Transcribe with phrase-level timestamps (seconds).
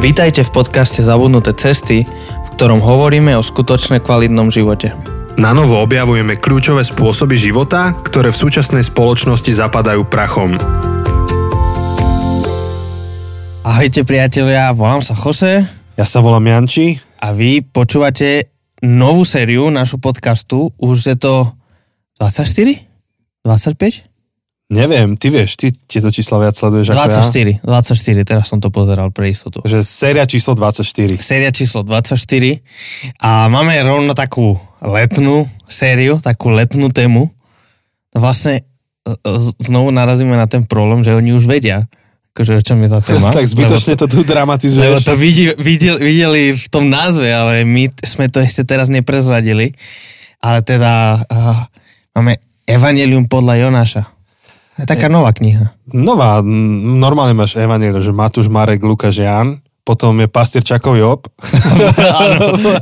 [0.00, 4.96] Vítajte v podcaste Zabudnuté cesty, v ktorom hovoríme o skutočne kvalitnom živote.
[5.36, 10.56] Na novo objavujeme kľúčové spôsoby života, ktoré v súčasnej spoločnosti zapadajú prachom.
[13.60, 15.68] Ahojte priatelia, volám sa Jose
[16.00, 16.96] Ja sa volám Janči.
[17.20, 18.48] a vy počúvate
[18.80, 20.72] novú sériu našu podcastu.
[20.80, 21.44] Už je to
[22.16, 22.88] 24?
[23.44, 24.09] 25?
[24.70, 27.26] Neviem, ty vieš, ty tieto čísla viac sleduješ ako ja.
[27.26, 29.58] 24, 24, teraz som to pozeral pre istotu.
[29.66, 31.18] Že séria číslo 24.
[31.18, 32.14] Séria číslo 24
[33.18, 37.34] a máme rovno takú letnú sériu, takú letnú tému.
[38.14, 41.90] Vlastne e, e, znovu narazíme na ten problém, že oni už vedia,
[42.30, 43.34] akože o čom je tá téma.
[43.42, 45.02] tak zbytočne to tu Lebo dramatizuješ.
[45.02, 49.74] to vidí, videli, videli v tom názve, ale my sme to ešte teraz neprezradili.
[50.38, 51.66] Ale teda uh,
[52.14, 52.38] máme
[52.70, 54.19] Evangelium podľa Jonáša.
[54.80, 55.76] Je taká nová kniha.
[55.92, 61.20] Nová, normálne máš Evangelium, že Matúš, Marek, Lukáš, Jan, potom je Pastier Čakov Job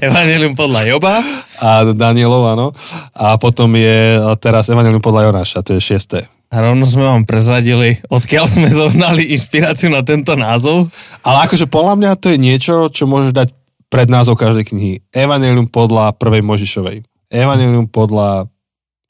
[0.07, 1.25] Evangelium podľa Joba.
[1.59, 2.67] a Danielov, áno.
[3.15, 6.29] A potom je teraz Evangelium podľa Jonáša, to je šiesté.
[6.49, 10.89] A rovno sme vám prezradili, odkiaľ sme zohnali inšpiráciu na tento názov.
[11.21, 13.49] Ale akože podľa mňa to je niečo, čo môžeš dať
[13.89, 14.95] pred názov každej knihy.
[15.13, 17.05] Evangelium podľa prvej Možišovej.
[17.33, 18.49] Evangelium podľa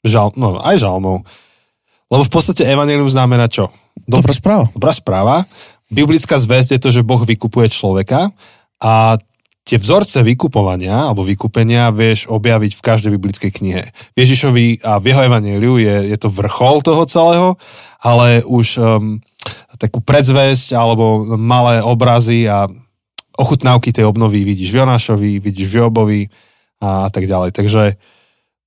[0.03, 1.23] žal, no, aj žalmov.
[2.09, 3.69] Lebo v podstate Evangelium znamená čo?
[4.09, 4.65] Dobrá správa.
[4.73, 5.45] Dobrá správa.
[5.93, 8.33] Biblická zväzť je to, že Boh vykupuje človeka
[8.81, 9.17] a
[9.69, 13.83] tie vzorce vykupovania alebo vykúpenia vieš objaviť v každej biblickej knihe.
[14.17, 17.49] Ježišovi a v jeho evaníliu je, je to vrchol toho celého,
[18.01, 19.21] ale už um,
[19.77, 22.65] takú predzvesť alebo malé obrazy a
[23.37, 26.21] ochutnávky tej obnovy vidíš v Jonášovi, vidíš v Jobovi
[26.81, 27.53] a tak ďalej.
[27.53, 27.83] Takže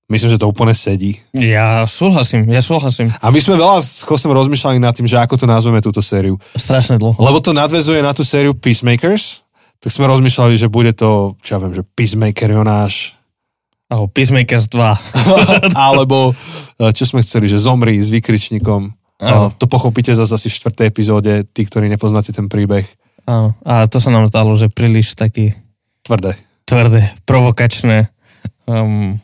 [0.09, 1.21] myslím, že to úplne sedí.
[1.33, 3.13] Ja súhlasím, ja súhlasím.
[3.19, 6.37] A my sme veľa s Chosem rozmýšľali nad tým, že ako to nazveme túto sériu.
[6.55, 7.17] Strašne dlho.
[7.17, 9.47] Lebo to nadvezuje na tú sériu Peacemakers,
[9.79, 13.19] tak sme rozmýšľali, že bude to, čo ja viem, že Peacemaker Jonáš,
[13.87, 14.79] Alebo Peacemakers 2.
[15.77, 18.81] alebo eh, čo sme chceli, že zomri s výkričníkom.
[19.21, 19.43] Áno.
[19.49, 22.87] Eh, To pochopíte zase asi v štvrtej epizóde, tí, ktorí nepoznáte ten príbeh.
[23.29, 23.53] Áno.
[23.63, 25.53] A to sa nám stalo, že príliš taký
[26.03, 26.35] Tvrdé.
[26.65, 28.11] tvrdé, provokačné.
[28.67, 29.21] Um,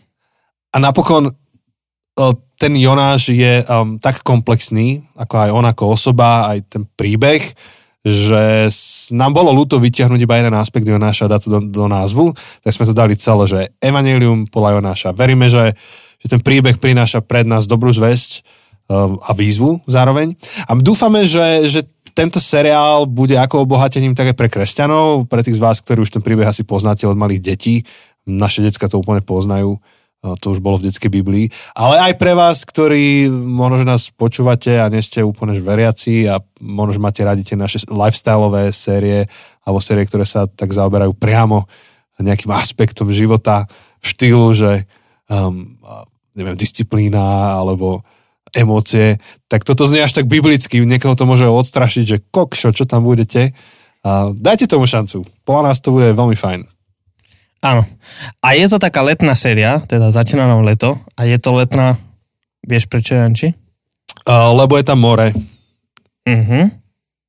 [0.72, 6.66] A napokon eh, ten Jonáš je um, tak komplexný, ako aj on ako osoba, aj
[6.66, 7.54] ten príbeh,
[8.02, 8.66] že
[9.14, 12.34] nám bolo ľúto vyťahnuť iba jeden aspekt Jonáša a dať to do, do názvu,
[12.66, 15.08] tak sme to dali celé, že Evangelium podľa Jonáša.
[15.14, 15.78] Veríme, že,
[16.18, 18.42] že ten príbeh prináša pred nás dobrú zväzť
[18.90, 20.34] um, a výzvu zároveň.
[20.66, 21.80] A dúfame, že, že
[22.10, 26.22] tento seriál bude ako obohatením také pre kresťanov, pre tých z vás, ktorí už ten
[26.26, 27.86] príbeh asi poznáte od malých detí.
[28.26, 29.78] Naše decka to úplne poznajú
[30.18, 31.46] to už bolo v detskej Biblii,
[31.78, 36.42] ale aj pre vás, ktorí možno, že nás počúvate a nie ste úplne veriaci a
[36.58, 39.30] možno, že máte radi naše lifestyleové série
[39.62, 41.70] alebo série, ktoré sa tak zaoberajú priamo
[42.18, 43.70] nejakým aspektom života,
[44.02, 44.90] štýlu, že
[45.30, 45.78] um,
[46.34, 48.02] neviem, disciplína alebo
[48.56, 53.04] emócie, tak toto znie až tak biblicky, niekoho to môže odstrašiť, že kokšo, čo tam
[53.04, 53.52] budete.
[54.06, 56.78] A dajte tomu šancu, podľa nás to bude veľmi fajn.
[57.60, 57.82] Áno.
[58.42, 61.98] A je to taká letná séria, teda začína nám leto a je to letná,
[62.62, 63.54] vieš prečo, Janči?
[64.28, 65.32] Uh, lebo je tam more,
[66.28, 66.60] Mhm.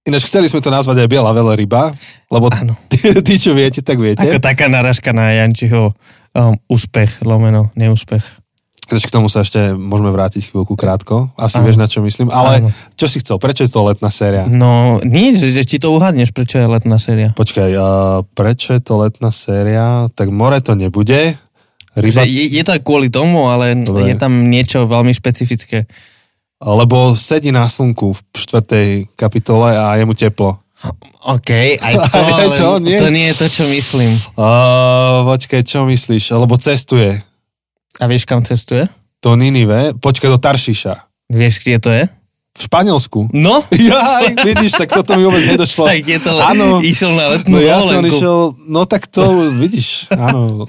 [0.07, 1.94] Ináč chceli sme to nazvať aj biela veľryba,
[2.31, 2.73] lebo Áno.
[2.91, 4.25] tí, tí, čo viete, tak viete.
[4.25, 5.94] Ako taká naražka na Jančiho
[6.34, 8.23] um, úspech, lomeno, neúspech.
[8.89, 11.29] Takže k tomu sa ešte môžeme vrátiť chvíľku krátko.
[11.38, 11.69] Asi Áno.
[11.69, 12.33] vieš, na čo myslím.
[12.33, 12.69] Ale Áno.
[12.97, 13.38] čo si chcel?
[13.38, 14.50] Prečo je to letná séria?
[14.50, 17.29] No, nie, že, ti to uhadneš, prečo je letná séria.
[17.38, 17.88] Počkaj, a
[18.33, 20.09] prečo je to letná séria?
[20.17, 21.38] Tak more to nebude.
[21.94, 24.09] Ryba, je, je to aj kvôli tomu, ale Dobre.
[24.09, 25.85] je tam niečo veľmi špecifické.
[26.59, 30.57] lebo sedí na slnku v štvrtej kapitole a je mu teplo.
[31.27, 32.95] OK, aj to, Aj to, nie.
[32.95, 34.11] to nie je to, čo myslím.
[34.39, 34.47] A,
[35.27, 36.33] počkaj, čo myslíš?
[36.33, 37.19] Lebo cestuje
[38.00, 38.88] A vieš, kam cestuje?
[39.20, 39.92] do Ninive.
[39.94, 40.94] Počkaj, do Taršiša.
[41.28, 42.04] Vieš, kde to je?
[42.50, 43.20] V Španielsku.
[43.30, 45.84] No, Jaj, vidíš, tak toto mi vôbec nedošlo.
[45.86, 46.80] tak je to Áno.
[46.80, 48.07] išiel na letnú No ja som dovolenku.
[48.10, 49.24] išiel, no tak to
[49.54, 50.63] vidíš, áno.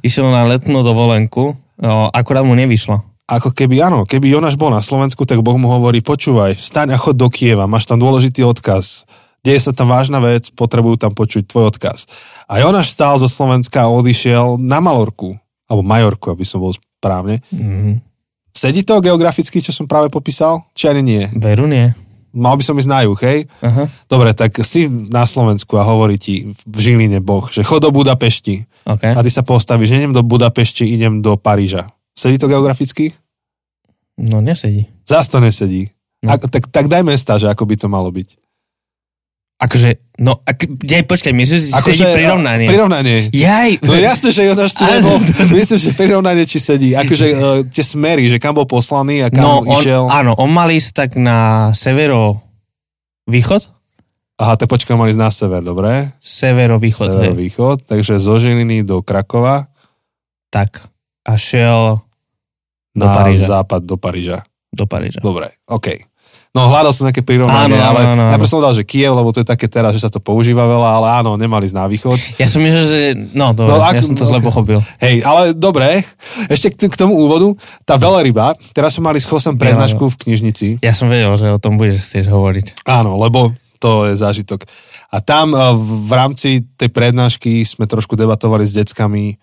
[0.00, 3.04] Išiel na letnú dovolenku, o, akurát mu nevyšlo.
[3.24, 7.00] Ako keby, áno, keby Jonáš bol na Slovensku, tak Boh mu hovorí, počúvaj, vstaň a
[7.00, 9.04] chod do Kieva, máš tam dôležitý odkaz.
[9.40, 12.08] Deje sa tam vážna vec, potrebujú tam počuť tvoj odkaz.
[12.48, 15.36] A Jonáš stál zo Slovenska a odišiel na Malorku,
[15.68, 17.40] alebo Majorku, aby som bol správne.
[17.52, 18.00] Mhm.
[18.54, 20.62] Sedí to geograficky, čo som práve popísal?
[20.78, 21.22] Či ani nie?
[21.34, 21.90] Veru nie.
[22.34, 23.46] Mal by som ísť na juh, hej?
[23.62, 23.90] Aha.
[24.06, 28.66] Dobre, tak si na Slovensku a hovorí ti v Žiline Boh, že chod do Budapešti.
[28.86, 29.14] Okay.
[29.14, 31.90] A ty sa postavíš, idem do Budapešti, idem do Paríža.
[32.14, 33.14] Sedí to geograficky?
[34.18, 34.86] No nesedí.
[35.02, 35.90] Zas to nesedí.
[36.22, 36.34] No.
[36.34, 38.38] Ako, tak, tak daj mesta, že ako by to malo byť.
[39.54, 42.66] Akože, no, ak, dej, počkaj, myslíš, že Akože, sedí prirovnanie?
[42.66, 43.16] Prirovnanie.
[43.30, 44.90] Jaj, No jasne, že tu Áno.
[44.90, 45.16] nebol.
[45.54, 46.90] Myslím, že prirovnanie či sedí.
[46.92, 47.36] Akože uh,
[47.70, 50.10] tie smery, že kam bol poslaný a kam no, on, išiel.
[50.10, 52.42] áno, on mal ísť tak na severo
[53.30, 53.70] východ?
[54.34, 56.10] Aha, tak počkaj, mali ísť na sever, dobre?
[56.18, 57.86] Severo-východ, Sever, hej.
[57.86, 59.70] Takže zo Žiliny do Krakova
[60.50, 60.90] Tak.
[61.22, 62.02] A šiel
[62.90, 63.62] Do na Paríža.
[63.62, 64.42] západ do Paríža.
[64.74, 65.22] do Paríža.
[65.22, 66.02] Dobre, OK.
[66.54, 68.30] No hľadal som nejaké prirovnanie, Áno, ale áno, áno.
[68.30, 70.88] najprv som dal, že Kiev, lebo to je také teraz, že sa to používa veľa,
[70.94, 72.14] ale áno, nemali ísť na východ.
[72.36, 72.98] Ja som myslel, že...
[73.32, 74.78] No, dobre, No, ak- ja som to zle pochopil.
[74.96, 76.06] Hej, ale dobre,
[76.46, 77.50] ešte k, t- k tomu úvodu,
[77.82, 81.58] tá veľryba, teraz sme mali s Chosem prednášku v knižnici, Ja som vedel, že o
[81.58, 82.86] tom budeš chcieť hovoriť.
[82.86, 84.62] áno, lebo to je zážitok.
[85.10, 89.34] A tam eh, v rámci tej prednášky sme trošku debatovali s deckami,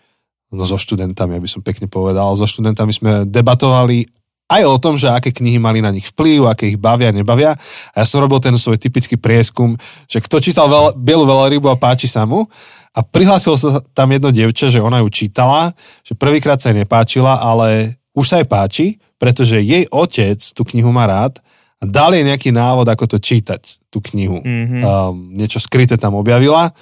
[0.50, 4.08] no so študentami, aby som pekne povedal, so študentami sme debatovali
[4.52, 7.56] aj o tom, že aké knihy mali na nich vplyv, aké ich bavia, nebavia.
[7.96, 9.80] A ja som robil ten svoj typický prieskum,
[10.12, 12.44] že kto čítal veľ, Bielu veľrybu a páči sa mu.
[12.92, 15.72] A prihlásilo sa tam jedno dievča, že ona ju čítala,
[16.04, 20.92] že prvýkrát sa jej nepáčila, ale už sa jej páči, pretože jej otec tú knihu
[20.92, 21.40] má rád
[21.80, 24.44] a dal jej nejaký návod, ako to čítať, tú knihu.
[24.44, 24.78] Mhm.
[24.84, 26.76] Um, niečo skryté tam objavila.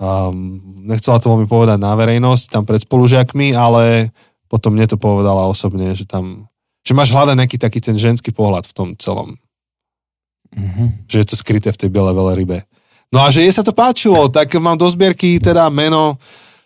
[0.00, 4.12] Um, nechcela to veľmi povedať na verejnosť, tam pred spolužiakmi, ale
[4.50, 6.49] potom mne to povedala osobne, že tam
[6.80, 9.36] že máš hľadať nejaký taký ten ženský pohľad v tom celom.
[10.54, 11.06] Mhm.
[11.06, 12.66] Že je to skryté v tej biele veľrybe.
[13.10, 16.14] No a že jej sa to páčilo, tak mám do zbierky teda meno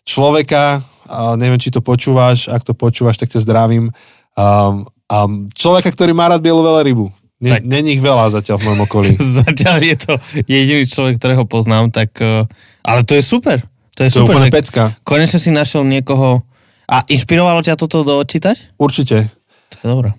[0.04, 3.92] človeka, a neviem, či to počúvaš, ak to počúvaš, tak ťa zdravím.
[4.36, 7.08] Um, um, človeka, ktorý má rád bielu veľrybu.
[7.44, 7.62] Nie, Tak.
[7.68, 9.10] Není ich veľa zatiaľ v mojom okolí.
[9.44, 10.12] Zatiaľ je to
[10.48, 12.16] jediný človek, ktorého poznám, tak...
[12.24, 12.48] eh,
[12.86, 13.60] Ale to je super.
[13.98, 14.96] To je To super, úplne pecka.
[15.04, 16.40] konečne si našiel niekoho...
[16.84, 18.76] A inšpirovalo ťa toto dočítať?
[18.76, 19.32] Určite.
[19.74, 20.10] To je dobré.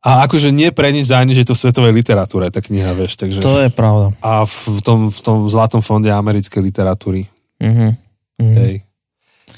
[0.00, 3.20] A akože nie pre nič za nič, že to v svetovej literatúre tá kniha, vieš.
[3.20, 3.44] Takže...
[3.44, 4.16] To je pravda.
[4.24, 7.28] A v tom, v tom zlatom fonde americkej literatúry.
[7.60, 8.00] Mhm.
[8.40, 8.54] Mhm.
[8.56, 8.74] Hej.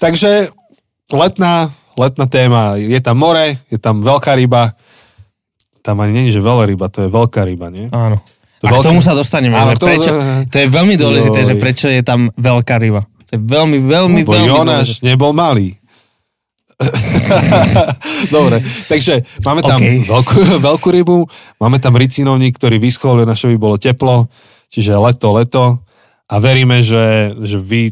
[0.02, 0.50] Takže
[1.14, 2.74] letná, letná téma.
[2.74, 4.74] Je tam more, je tam veľká ryba.
[5.82, 7.86] Tam ani není, že veľa ryba, to je veľká ryba, nie?
[7.94, 8.18] Áno.
[8.62, 9.54] To A k veľké- tomu sa dostaneme.
[9.54, 10.10] Áno, k tomu prečo,
[10.46, 11.48] to je veľmi dôležité, Joj.
[11.50, 13.02] že prečo je tam veľká ryba.
[13.30, 15.06] To je veľmi, veľmi, Lebo veľmi Jonáš dôležité.
[15.06, 15.74] nebol malý.
[18.36, 18.56] Dobre,
[18.88, 20.06] takže máme tam OK.
[20.06, 20.38] veľkú,
[20.68, 21.18] veľkú rybu,
[21.58, 24.26] máme tam ricinovník, ktorý vyschol, Jonášovi bolo teplo,
[24.68, 25.64] čiže leto, leto
[26.28, 27.82] a veríme, že, že vy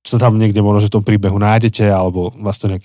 [0.00, 2.84] sa tam niekde možno, že v tom príbehu nájdete, alebo vás to nejak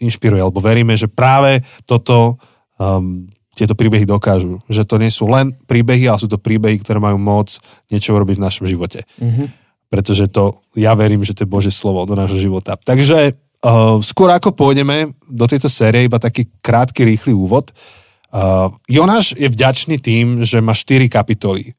[0.00, 2.40] inšpiruje, alebo veríme, že práve toto
[2.80, 4.58] um, tieto príbehy dokážu.
[4.66, 7.54] Že to nie sú len príbehy, ale sú to príbehy, ktoré majú moc
[7.86, 9.62] niečo urobiť v našom živote Mhm.
[9.94, 12.74] pretože to, ja verím, že to je Bože slovo do nášho života.
[12.74, 17.72] Takže uh, skôr ako pôjdeme do tejto série, iba taký krátky, rýchly úvod.
[18.28, 21.72] Uh, Jonáš je vďačný tým, že má 4 kapitoly,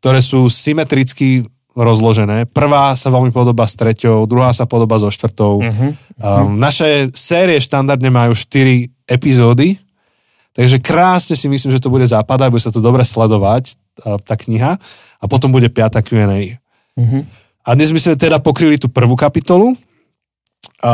[0.00, 1.44] ktoré sú symetricky
[1.76, 2.48] rozložené.
[2.48, 5.60] Prvá sa veľmi podobá s treťou, druhá sa podobá so štvrtou.
[5.60, 5.86] Mhm.
[6.16, 9.76] Um, naše série štandardne majú 4 epizódy,
[10.56, 14.34] takže krásne si myslím, že to bude zapadať, bude sa to dobre sledovať, tá, tá
[14.40, 14.80] kniha,
[15.20, 16.00] a potom bude 5.
[16.00, 16.56] Q&A.
[16.96, 17.20] Mhm.
[17.66, 19.74] A dnes sme teda pokryli tú prvú kapitolu.
[20.86, 20.92] A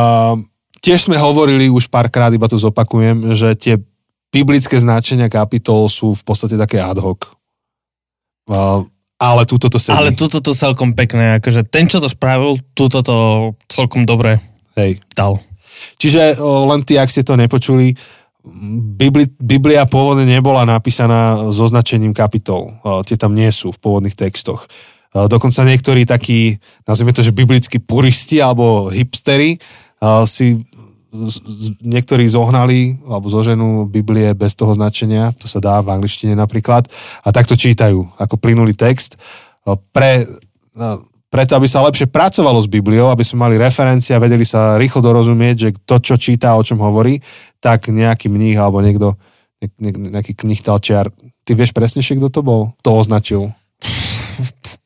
[0.81, 3.75] tiež sme hovorili už párkrát, iba to zopakujem, že tie
[4.33, 7.29] biblické značenia kapitol sú v podstate také ad hoc.
[8.49, 8.81] A,
[9.21, 9.93] ale túto to sedí.
[9.93, 13.17] Ale tuto to celkom pekné, akože ten, čo to spravil, tuto to
[13.69, 14.41] celkom dobre
[14.73, 14.97] Hej.
[15.13, 15.37] dal.
[16.01, 17.93] Čiže o, len tí, ak ste to nepočuli,
[18.99, 22.75] Bibli, Biblia pôvodne nebola napísaná so značením kapitol.
[22.83, 24.67] O, tie tam nie sú v pôvodných textoch.
[25.13, 26.57] O, dokonca niektorí takí,
[26.89, 29.61] nazvime to, že biblickí puristi alebo hipstery
[30.01, 30.57] o, si
[31.85, 36.89] niektorí zohnali alebo zoženú Biblie bez toho značenia, to sa dá v angličtine napríklad,
[37.21, 39.21] a takto čítajú ako plynulý text.
[39.69, 40.25] O, Pre,
[41.33, 45.01] preto, aby sa lepšie pracovalo s Bibliou, aby sme mali referencie a vedeli sa rýchlo
[45.01, 47.17] dorozumieť, že to, čo číta, o čom hovorí,
[47.57, 49.17] tak nejaký mních alebo niekto,
[49.57, 51.09] ne, ne, nejaký knihtalčiar,
[51.41, 52.61] ty vieš presnejšie, kto to bol?
[52.85, 53.49] To označil.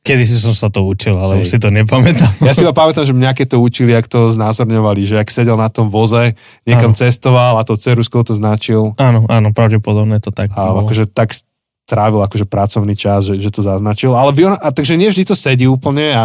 [0.08, 1.42] Kedy si som sa to učil, ale Hej.
[1.44, 2.32] už si to nepamätám.
[2.40, 5.60] Ja si iba pamätám, že mňa keď to učili, ak to znázorňovali, že ak sedel
[5.60, 6.32] na tom voze,
[6.64, 7.00] niekam Áno.
[7.00, 10.88] cestoval a to ceruskou to značil Áno, áno, pravdepodobne to tak a bolo.
[10.88, 11.36] akože tak
[11.84, 14.16] trávil akože pracovný čas, že, že to zaznačil.
[14.16, 16.24] Ale vy, a takže nie vždy to sedí úplne a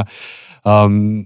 [0.62, 1.22] um,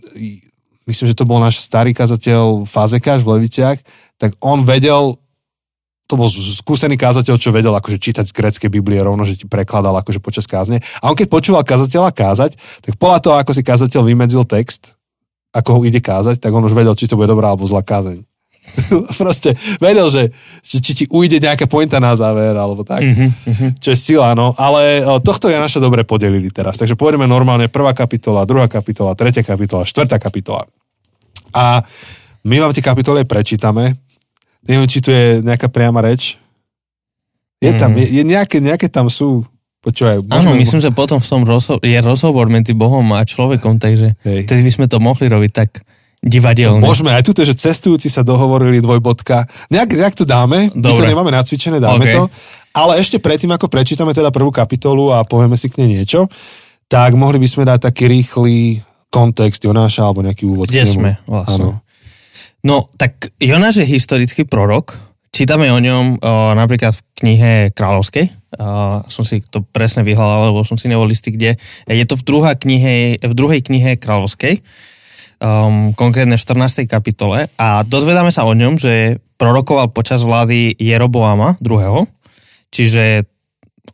[0.85, 3.79] myslím, že to bol náš starý kazateľ Fazekáš v Leviciach,
[4.17, 5.17] tak on vedel
[6.07, 9.91] to bol skúsený kázateľ, čo vedel akože čítať z gréckej Biblie rovno, že ti prekladal
[9.99, 10.79] akože počas kázne.
[11.03, 14.95] A on keď počúval kazateľa kázať, tak podľa toho, ako si kazateľ vymedzil text,
[15.51, 18.23] ako ho ide kázať, tak on už vedel, či to bude dobrá alebo zlá kázeň.
[19.19, 20.23] Proste vedel, že
[20.63, 23.03] či, či ti ujde nejaká pointa na záver, alebo tak.
[23.03, 23.79] Mm-hmm.
[23.79, 24.55] Čo je sila, no.
[24.59, 26.79] Ale o, tohto je naše dobre podelili teraz.
[26.79, 30.67] Takže pôjdeme normálne prvá kapitola, druhá kapitola, tretia kapitola, štvrtá kapitola.
[31.55, 31.83] A
[32.47, 34.06] my vám tie kapitoly prečítame.
[34.67, 36.37] Neviem, či tu je nejaká priama reč.
[37.59, 37.99] Je tam, Mhm.
[37.99, 39.43] je, je nejaké, nejaké tam sú.
[39.81, 44.19] Počúvaj, Áno, myslím, že potom v tom rozho- je rozhovor medzi Bohom a človekom, takže
[44.21, 44.43] Hej.
[44.45, 45.71] tedy by sme to mohli robiť tak
[46.19, 46.83] divadelne.
[46.83, 49.47] Môžeme, aj tuto, že cestujúci sa dohovorili dvojbodka.
[49.69, 51.07] Nejak, nejak to dáme, my to Dobre.
[51.07, 52.11] nemáme nacvičené, dáme OK.
[52.11, 52.23] to.
[52.75, 56.27] Ale ešte predtým, ako prečítame teda prvú kapitolu a povieme si k nej niečo,
[56.85, 60.67] tak mohli by sme dať taký rýchly kontext Jonáša alebo nejaký úvod.
[60.67, 61.79] Kde sme Áno.
[62.67, 64.99] No, tak Jonáš je historický prorok.
[65.31, 68.27] Čítame o ňom o, napríklad v knihe Kráľovskej.
[68.27, 68.35] O,
[69.07, 71.55] som si to presne vyhľadal, lebo som si nebol istý, kde.
[71.87, 74.67] Je to v, druhá knihe, v druhej knihe Kráľovskej,
[75.39, 76.91] um, konkrétne v 14.
[76.91, 77.47] kapitole.
[77.55, 82.11] A dozvedáme sa o ňom, že prorokoval počas vlády Jeroboama II.
[82.75, 83.31] Čiže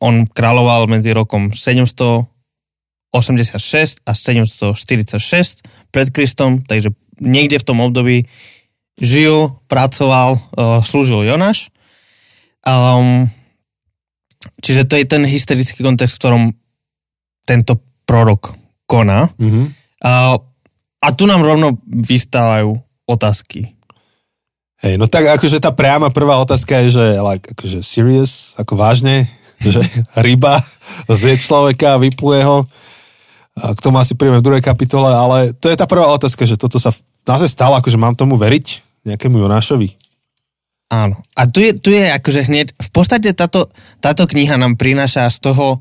[0.01, 5.61] on kráľoval medzi rokom 786 a 746
[5.93, 8.25] pred Kristom, takže niekde v tom období
[9.01, 11.73] žil, pracoval, uh, slúžil Jonáš.
[12.63, 13.27] Um,
[14.63, 16.45] čiže to je ten historický kontext, v ktorom
[17.47, 18.55] tento prorok
[18.87, 19.31] koná.
[19.39, 19.63] Mhm.
[20.03, 20.37] Uh,
[21.03, 22.79] a tu nám rovno vystávajú
[23.11, 23.75] otázky.
[24.83, 29.31] Hej, no tak akože tá priama prvá otázka je, že like, akože serious, ako vážne,
[29.63, 29.83] že
[30.19, 30.63] ryba
[31.11, 32.67] zje človeka vypluje ho.
[33.53, 36.57] A k tomu asi príjme v druhej kapitole, ale to je tá prvá otázka, že
[36.57, 36.91] toto sa
[37.27, 38.67] naozaj stalo, akože mám tomu veriť
[39.07, 39.99] nejakému Jonášovi.
[40.93, 41.17] Áno.
[41.33, 43.73] A tu je, tu je akože hneď, v podstate táto,
[44.05, 45.81] táto kniha nám prináša z toho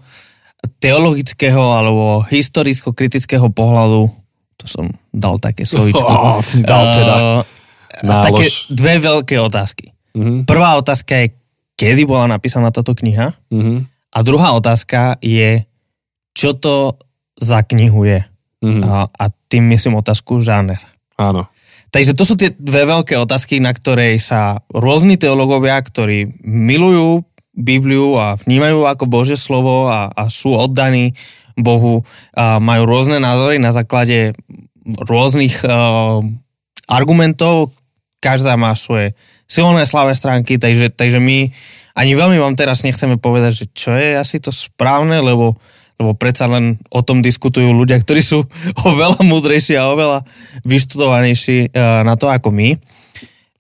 [0.80, 4.08] teologického alebo historicko-kritického pohľadu,
[4.56, 6.06] to som dal také slovičko.
[6.06, 7.16] Ó, si dal teda.
[7.42, 9.92] Uh, také dve veľké otázky.
[10.16, 11.36] Mhm, Prvá otázka je,
[11.76, 13.36] kedy bola napísaná táto kniha?
[13.52, 15.68] mhm, A druhá otázka je,
[16.32, 16.96] čo to
[17.36, 18.22] za knihu je?
[18.64, 18.82] mhm.
[18.86, 20.80] A, a tým myslím otázku žáner.
[21.20, 21.48] Áno.
[21.92, 28.16] Takže to sú tie dve veľké otázky, na ktorej sa rôzni teológovia, ktorí milujú Bibliu
[28.16, 31.12] a vnímajú ako Božie slovo a, a sú oddaní
[31.60, 34.32] Bohu, a majú rôzne názory na základe
[35.04, 36.24] rôznych uh,
[36.88, 37.76] argumentov.
[38.24, 39.12] Každá má svoje
[39.52, 41.52] silné slabé stránky, takže, takže my
[41.92, 45.60] ani veľmi vám teraz nechceme povedať, že čo je asi to správne, lebo
[46.02, 48.42] lebo predsa len o tom diskutujú ľudia, ktorí sú
[48.90, 50.26] oveľa múdrejší a oveľa
[50.66, 52.74] vyštudovanejší uh, na to ako my.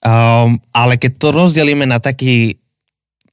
[0.01, 2.57] Um, ale keď to rozdelíme na taký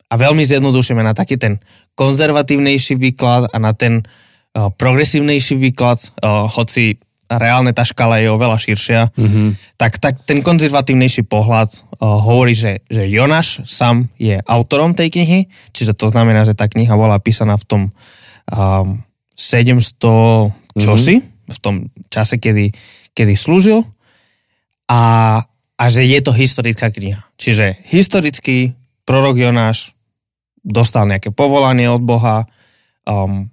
[0.08, 1.60] a veľmi zjednodušíme na taký ten
[1.96, 8.56] konzervatívnejší výklad a na ten uh, progresívnejší výklad, uh, hoci reálne tá škala je oveľa
[8.56, 9.76] širšia, Mhm.
[9.76, 11.68] tak, tak ten konzervatívnejší pohľad
[12.00, 15.40] uh, hovorí, že, že Jonáš sám je autorom tej knihy,
[15.76, 17.82] čiže to znamená, že tá kniha bola písaná v tom
[18.52, 19.00] um,
[19.38, 22.74] 700 čosi, v tom čase, kedy,
[23.16, 23.86] kedy slúžil
[24.90, 25.02] a,
[25.78, 27.22] a že je to historická kniha.
[27.40, 28.74] Čiže historický
[29.08, 29.96] prorok Jonáš
[30.60, 32.44] dostal nejaké povolanie od Boha,
[33.08, 33.48] um,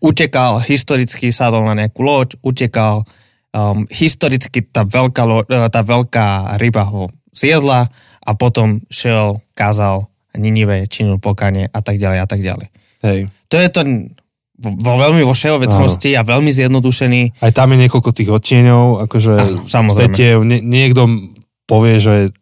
[0.00, 3.04] utekal, historicky sadol na nejakú loď, utekal,
[3.52, 7.90] um, historicky tá veľká, lo, eh, tá veľká ryba ho zjedla
[8.24, 10.08] a potom šiel, kázal
[10.38, 12.68] Ninive, činil pokanie a tak ďalej a tak ďalej.
[13.02, 13.20] Hej.
[13.48, 13.80] To je to
[14.58, 17.38] vo, veľmi vo všeobecnosti a veľmi zjednodušený.
[17.38, 20.10] Aj tam je niekoľko tých odtieňov, akože Áno, samozrejme.
[20.10, 21.06] Viete, nie, niekto
[21.70, 22.34] povie, že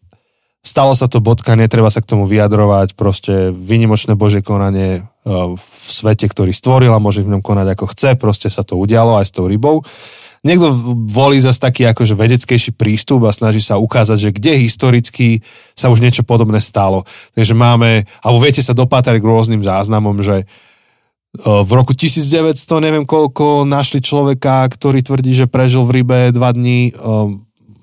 [0.64, 5.87] stalo sa to bodka, netreba sa k tomu vyjadrovať, proste vynimočné Božie konanie uh, v
[5.87, 9.26] svete, ktorý stvoril a môže v ňom konať ako chce, proste sa to udialo aj
[9.28, 9.85] s tou rybou.
[10.46, 10.70] Niekto
[11.11, 15.42] volí zase taký akože vedeckejší prístup a snaží sa ukázať, že kde historicky
[15.75, 17.02] sa už niečo podobné stalo.
[17.35, 20.46] Takže máme, alebo viete sa dopátať k rôznym záznamom, že
[21.43, 26.97] v roku 1900 neviem koľko našli človeka, ktorý tvrdí, že prežil v rybe dva dní.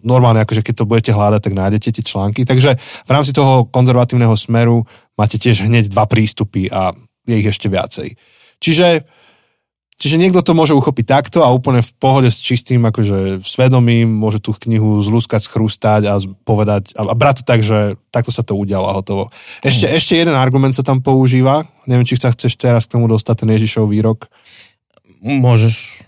[0.04, 2.44] Normálne, akože keď to budete hľadať, tak nájdete tie články.
[2.44, 4.84] Takže v rámci toho konzervatívneho smeru
[5.16, 6.92] máte tiež hneď dva prístupy a
[7.24, 8.20] je ich ešte viacej.
[8.60, 9.08] Čiže,
[10.04, 14.44] čiže niekto to môže uchopiť takto a úplne v pohode s čistým akože svedomím môže
[14.44, 18.92] tú knihu zlúskať, schrústať a povedať a, a brať tak, že takto sa to udialo
[18.92, 19.32] a hotovo.
[19.64, 19.94] Ešte, mm.
[19.96, 21.64] ešte jeden argument sa tam používa.
[21.88, 24.28] Neviem, či sa chceš teraz k tomu dostať ten Ježišov výrok.
[25.24, 26.04] Môžeš.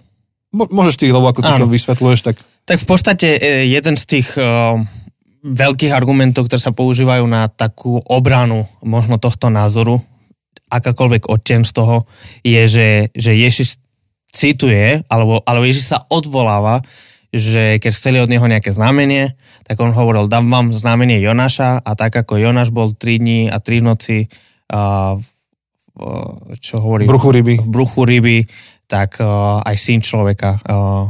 [0.51, 2.35] Mo, môžeš ty, lebo ako ty to vysvetľuješ, tak...
[2.67, 4.75] Tak v podstate e, jeden z tých uh,
[5.45, 10.01] veľkých argumentov, ktoré sa používajú na takú obranu možno tohto názoru,
[10.73, 12.09] akákoľvek odtien z toho,
[12.41, 13.84] je, že, že Ježiš
[14.35, 16.83] cituje, alebo, alebo Ježiš sa odvoláva,
[17.31, 21.91] že keď chceli od neho nejaké znamenie, tak on hovoril, dám vám znamenie Jonáša a
[21.95, 24.27] tak ako Jonáš bol 3 dní a 3 noci
[24.71, 25.15] uh,
[26.59, 27.07] čo hovorí?
[27.07, 27.55] V bruchu ryby.
[27.63, 28.37] V bruchu ryby,
[28.85, 31.07] tak uh, aj syn človeka uh,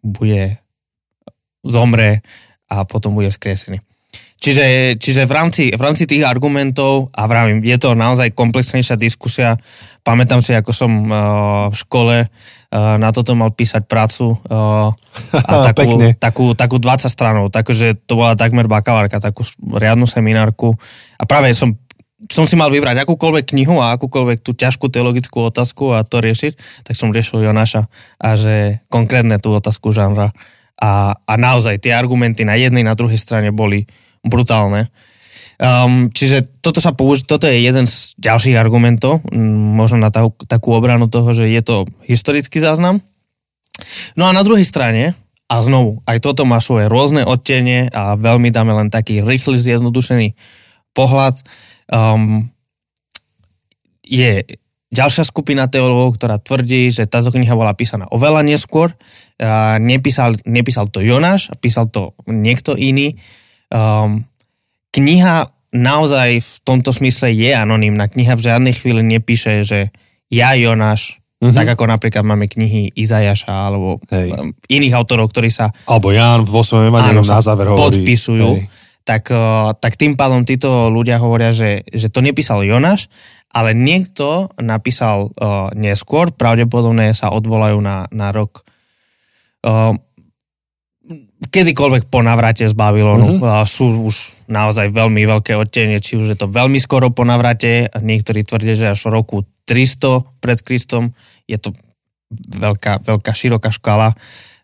[0.00, 0.62] bude
[1.66, 2.22] zomre
[2.70, 3.82] a potom bude skresený.
[4.40, 9.60] Čiže, čiže v, rámci, v rámci tých argumentov, a vravím, je to naozaj komplexnejšia diskusia.
[10.00, 14.96] Pamätám si, ako som uh, v škole uh, na toto mal písať prácu uh,
[15.44, 20.72] a takú, takú, takú 20 stranov, takže to bola takmer bakalárka, takú riadnu seminárku.
[21.20, 21.76] A práve som
[22.28, 26.84] som si mal vybrať akúkoľvek knihu a akúkoľvek tú ťažkú teologickú otázku a to riešiť,
[26.84, 27.88] tak som riešil Jonáša
[28.20, 30.36] a že konkrétne tú otázku žánra.
[30.76, 33.88] A, a naozaj tie argumenty na jednej, na druhej strane boli
[34.24, 34.92] brutálne.
[35.60, 39.20] Um, čiže toto sa použi- toto je jeden z ďalších argumentov,
[39.76, 43.04] možno na tá, takú obranu toho, že je to historický záznam.
[44.16, 45.12] No a na druhej strane,
[45.50, 50.32] a znovu, aj toto má svoje rôzne odtenie a veľmi dáme len taký rýchly, zjednodušený
[50.96, 51.42] pohľad.
[51.92, 52.48] Um,
[54.00, 54.46] je
[54.94, 58.96] ďalšia skupina teológov, ktorá tvrdí, že táto kniha bola písaná oveľa neskôr.
[59.36, 63.18] Uh, nepísal, nepísal to Jonáš, písal to niekto iný.
[63.70, 64.26] Um,
[64.90, 68.10] kniha naozaj v tomto smysle je anonimná.
[68.10, 69.94] Kniha v žiadnej chvíli nepíše, že
[70.26, 71.54] ja Jonáš, mm-hmm.
[71.54, 74.34] tak ako napríklad máme knihy Izajaša alebo Hej.
[74.66, 75.70] iných autorov, ktorí sa...
[75.86, 78.02] Alebo Ján vo svojom na záver hovorí.
[78.02, 78.50] Podpisujú.
[78.58, 78.66] Hej.
[79.00, 79.32] Tak,
[79.80, 83.10] tak tým pádom títo ľudia hovoria, že, že to nepísal Jonáš,
[83.50, 88.62] ale niekto napísal uh, neskôr, pravdepodobne sa odvolajú na, na rok
[89.66, 89.98] uh,
[91.48, 93.40] kedykoľvek po navrate z Babylonu.
[93.40, 93.64] Uh-huh.
[93.64, 98.44] Sú už naozaj veľmi veľké odtenie, či už je to veľmi skoro po navrate, niektorí
[98.44, 101.16] tvrdia, že až v roku 300 pred Kristom
[101.48, 101.72] je to
[102.36, 104.12] veľká, veľká široká škala.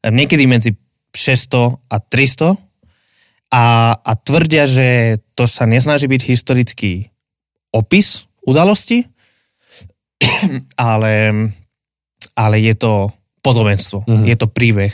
[0.04, 0.76] Niekedy medzi
[1.16, 2.60] 600 a 300
[3.56, 3.64] a,
[3.96, 7.08] a tvrdia, že to sa nesnaží byť historický
[7.72, 9.08] opis udalosti,
[10.76, 11.14] ale,
[12.36, 13.08] ale je to
[13.40, 14.24] podobenstvo, uh-huh.
[14.28, 14.92] je to príbeh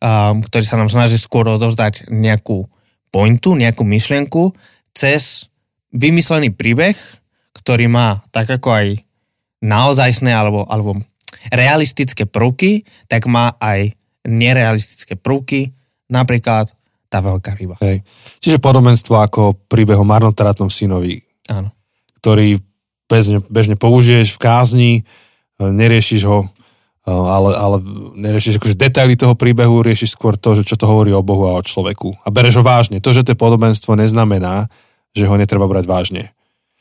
[0.00, 2.64] ktorý sa nám snaží skôr odovzdať nejakú
[3.12, 4.56] pointu, nejakú myšlienku
[4.96, 5.52] cez
[5.92, 6.96] vymyslený príbeh,
[7.52, 8.86] ktorý má tak ako aj
[9.60, 10.96] naozajstné alebo, alebo
[11.52, 13.92] realistické prvky, tak má aj
[14.24, 15.72] nerealistické prvky,
[16.08, 16.72] napríklad
[17.10, 17.76] tá veľká ryba.
[17.82, 18.06] Hej.
[18.38, 21.20] Čiže podobenstvo ako príbeh o marnotratnom synovi,
[21.50, 21.74] Áno.
[22.22, 22.62] ktorý
[23.10, 24.92] bežne, bežne použiješ v kázni,
[25.58, 26.46] neriešiš ho
[27.08, 27.76] ale, ale
[28.20, 31.56] neriešiš akože detaily toho príbehu, riešiš skôr to, že čo to hovorí o Bohu a
[31.56, 32.12] o človeku.
[32.24, 33.00] A bereš ho vážne.
[33.00, 34.68] To, že to je podobenstvo, neznamená,
[35.16, 36.22] že ho netreba brať vážne.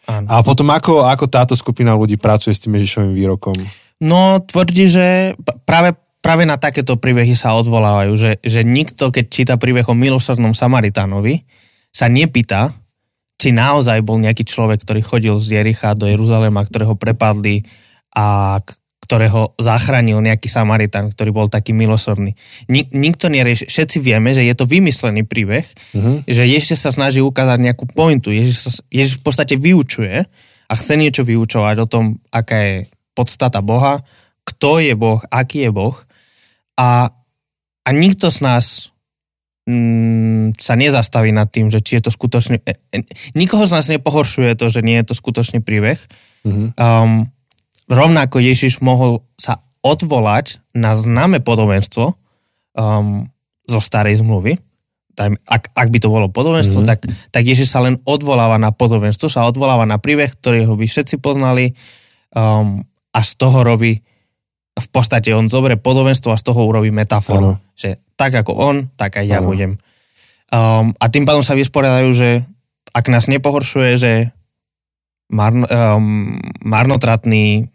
[0.10, 0.28] Áno.
[0.28, 3.56] A potom ako, ako táto skupina ľudí pracuje s tým Ježišovým výrokom?
[4.04, 9.56] No, tvrdí, že práve, práve na takéto príbehy sa odvolávajú, že, že nikto, keď číta
[9.56, 11.46] príbeh o milosrdnom Samaritánovi,
[11.90, 12.76] sa nepýta,
[13.40, 17.64] či naozaj bol nejaký človek, ktorý chodil z Jericha do Jeruzalema, ktorého prepadli
[18.12, 18.60] a
[19.10, 22.38] ktorého zachránil nejaký Samaritan, ktorý bol taký milosrdný.
[22.70, 26.22] Nik, nikto nerieši, všetci vieme, že je to vymyslený príbeh, uh-huh.
[26.30, 28.30] že Ježiš sa snaží ukázať nejakú pointu.
[28.30, 30.30] Ježiš, sa, Ježiš v podstate vyučuje
[30.70, 32.76] a chce niečo vyučovať o tom, aká je
[33.18, 34.06] podstata Boha,
[34.46, 35.98] kto je Boh, aký je Boh.
[36.78, 37.10] A,
[37.82, 38.94] a nikto z nás
[39.66, 42.62] mm, sa nezastaví nad tým, že či je to skutočný...
[42.62, 43.02] E, e,
[43.34, 45.98] nikoho z nás nepohoršuje to, že nie je to skutočný príbeh.
[46.46, 46.70] Uh-huh.
[46.78, 47.34] Um,
[47.90, 52.14] rovnako Ježiš mohol sa odvolať na známe podobenstvo
[52.78, 53.28] um,
[53.66, 54.62] zo starej zmluvy.
[55.20, 56.92] Ak, ak by to bolo podobenstvo, mm-hmm.
[56.96, 57.04] tak,
[57.36, 61.76] tak Ježiš sa len odvoláva na podobenstvo, sa odvoláva na príbeh, ktorého by všetci poznali
[62.32, 64.00] um, a z toho robí
[64.80, 67.60] v podstate on zoberie podobenstvo a z toho urobí metaforu.
[67.60, 67.76] Ano.
[67.76, 69.52] Že tak ako on, tak aj ja ano.
[69.52, 69.76] budem.
[70.56, 72.48] Um, a tým pádom sa vysporiadajú, že
[72.96, 74.12] ak nás nepohoršuje, že
[75.30, 77.70] marno, um, marnotratný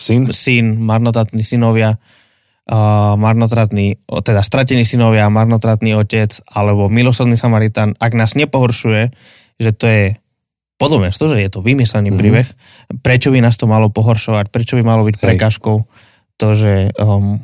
[0.00, 8.12] syn, syn marnotratní synovia, uh, marnotratný, teda stratení synovia, marnotratný otec alebo milosrdný Samaritan, ak
[8.16, 9.12] nás nepohoršuje,
[9.60, 10.04] že to je
[10.76, 12.20] podobenstvo, že je to vymyslený mm-hmm.
[12.20, 12.48] príbeh,
[13.00, 15.76] prečo by nás to malo pohoršovať, prečo by malo byť prekažkou
[16.36, 17.40] to, že um,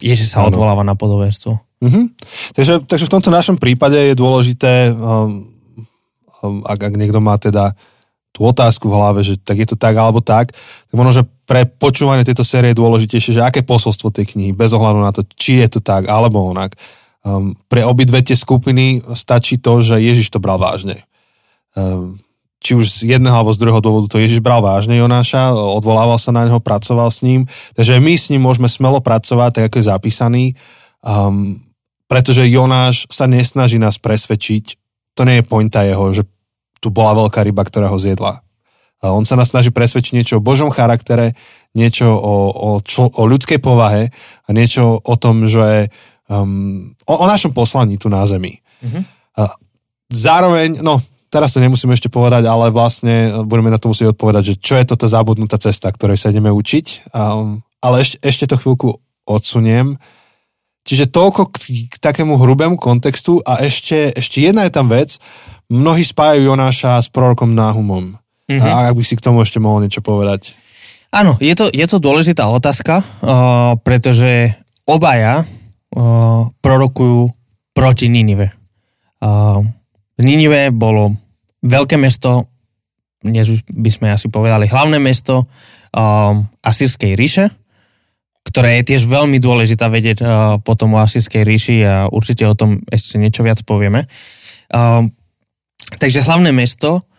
[0.00, 0.52] Ježiš sa ano.
[0.52, 1.56] odvoláva na podobenstvo.
[1.80, 2.04] Mm-hmm.
[2.52, 5.48] Takže, takže v tomto našom prípade je dôležité, um,
[6.44, 7.72] um, ak, ak niekto má teda
[8.30, 11.66] tú otázku v hlave, že tak je to tak alebo tak, tak možno, že pre
[11.66, 15.58] počúvanie tejto série je dôležitejšie, že aké posolstvo tej knihy, bez ohľadu na to, či
[15.60, 16.78] je to tak alebo onak.
[17.20, 21.04] Um, pre obidve tie skupiny stačí to, že Ježiš to bral vážne.
[21.74, 22.16] Um,
[22.60, 26.30] či už z jedného alebo z druhého dôvodu to Ježiš bral vážne Jonáša, odvolával sa
[26.30, 29.90] na neho, pracoval s ním, takže my s ním môžeme smelo pracovať, tak ako je
[29.90, 30.44] zapísaný.
[31.00, 31.64] Um,
[32.04, 34.76] pretože Jonáš sa nesnaží nás presvedčiť,
[35.16, 36.28] to nie je pointa jeho, že
[36.80, 38.40] tu bola veľká ryba, ktorá ho zjedla.
[39.00, 41.32] A on sa nás snaží presvedčiť niečo o Božom charaktere,
[41.72, 44.12] niečo o, o, člo, o ľudskej povahe
[44.44, 45.88] a niečo o tom, že
[46.28, 48.60] um, o, o našom poslaní tu na Zemi.
[48.84, 49.02] Mm-hmm.
[49.40, 49.56] A
[50.12, 51.00] zároveň, no
[51.32, 54.84] teraz to nemusíme ešte povedať, ale vlastne budeme na to musieť odpovedať, že čo je
[54.92, 57.08] to tá zabudnutá cesta, ktorej sa ideme učiť.
[57.16, 59.96] Um, ale ešte, ešte to chvíľku odsuniem.
[60.84, 65.16] Čiže toľko k, k takému hrubému kontextu a ešte, ešte jedna je tam vec,
[65.70, 68.18] mnohí spájajú Jonáša s prorokom Náhumom.
[68.50, 68.66] Mm-hmm.
[68.66, 70.58] A ak by si k tomu ešte mohol niečo povedať.
[71.14, 74.54] Áno, je to, je to dôležitá otázka, uh, pretože
[74.86, 77.30] obaja uh, prorokujú
[77.70, 78.50] proti Ninive.
[79.22, 79.62] Uh,
[80.18, 81.14] Ninive bolo
[81.62, 82.50] veľké mesto,
[83.22, 87.50] dnes by sme asi povedali hlavné mesto uh, Asýrskej ríše,
[88.46, 90.28] ktoré je tiež veľmi dôležitá vedieť uh,
[90.62, 94.10] potom o Asýrskej ríši a určite o tom ešte niečo viac povieme.
[94.70, 95.10] Uh,
[95.98, 97.10] takže hlavné mesto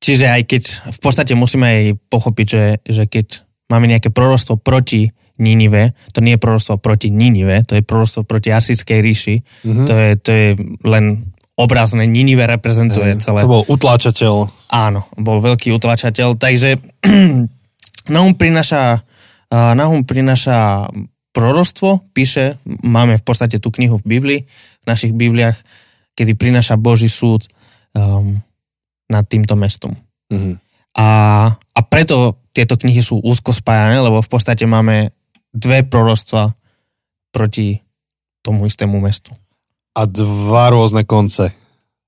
[0.00, 0.62] Čiže aj keď
[0.96, 6.36] v podstate musíme aj pochopiť, že, že keď máme nejaké prorostvo proti Ninive, to nie
[6.36, 9.86] je prorostvo proti Ninive, to je prorostvo proti Asijskej ríši, mm-hmm.
[9.86, 10.48] to, je, to je
[10.88, 13.44] len obrazné, Ninive reprezentuje hey, celé.
[13.44, 14.48] To bol utláčateľ.
[14.72, 16.80] Áno, bol veľký utláčateľ, takže
[18.14, 19.04] Nahum prináša,
[19.52, 20.88] Nahum prináša
[21.36, 24.40] prorostvo, píše, máme v podstate tú knihu v Biblii,
[24.80, 25.60] v našich Bibliách,
[26.16, 27.44] kedy prináša Boží súd
[27.94, 28.38] um,
[29.10, 29.94] nad týmto mestom.
[30.30, 30.54] Mm-hmm.
[30.98, 31.08] A,
[31.54, 35.14] a preto tieto knihy sú úzko spájane, lebo v podstate máme
[35.54, 36.50] dve prorostva
[37.30, 37.78] proti
[38.42, 39.30] tomu istému mestu.
[39.94, 41.54] A dva rôzne konce.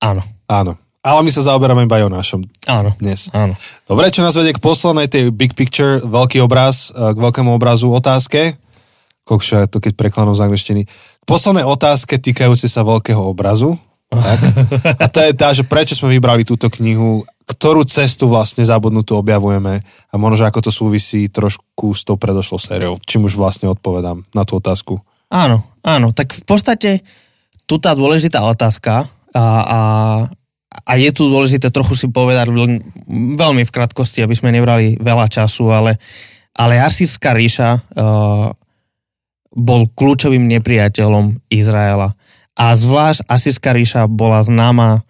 [0.02, 0.22] Áno.
[0.50, 0.74] Áno.
[1.02, 3.26] Ale my sa zaoberáme iba Jonášom áno, dnes.
[3.34, 3.58] Áno.
[3.90, 7.90] Dobre, čo nás vedie k poslednej tej big picture, veľký obraz, e, k veľkému obrazu
[7.90, 8.54] otázke.
[9.26, 10.82] Kokšo, to keď prekladám z angličtiny.
[10.86, 13.74] K poslednej otázke týkajúce sa veľkého obrazu.
[14.12, 14.38] Tak?
[15.00, 19.80] A to je tá, že prečo sme vybrali túto knihu, ktorú cestu vlastne zabudnutú objavujeme
[19.82, 24.22] a možno, že ako to súvisí trošku s tou predošlou sériou, čím už vlastne odpovedám
[24.36, 25.00] na tú otázku.
[25.32, 27.00] Áno, áno, tak v podstate
[27.64, 29.80] tu tá dôležitá otázka a, a,
[30.84, 32.52] a je tu dôležité trochu si povedať
[33.36, 35.96] veľmi v krátkosti, aby sme nevrali veľa času, ale,
[36.52, 38.52] ale Asýrska ríša uh,
[39.52, 42.12] bol kľúčovým nepriateľom Izraela.
[42.56, 45.02] A zvlášť Asijská ríša bola známa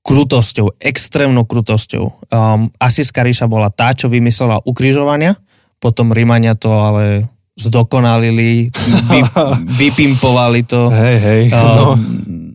[0.00, 2.04] krutosťou, extrémnou krutosťou.
[2.32, 5.36] Um, Asijská ríša bola tá, čo vymyslela ukrižovania,
[5.76, 7.28] potom Rímania to ale
[7.60, 8.72] zdokonalili,
[9.12, 9.20] vy,
[9.80, 11.86] vypimpovali to, hej, hej, um, no.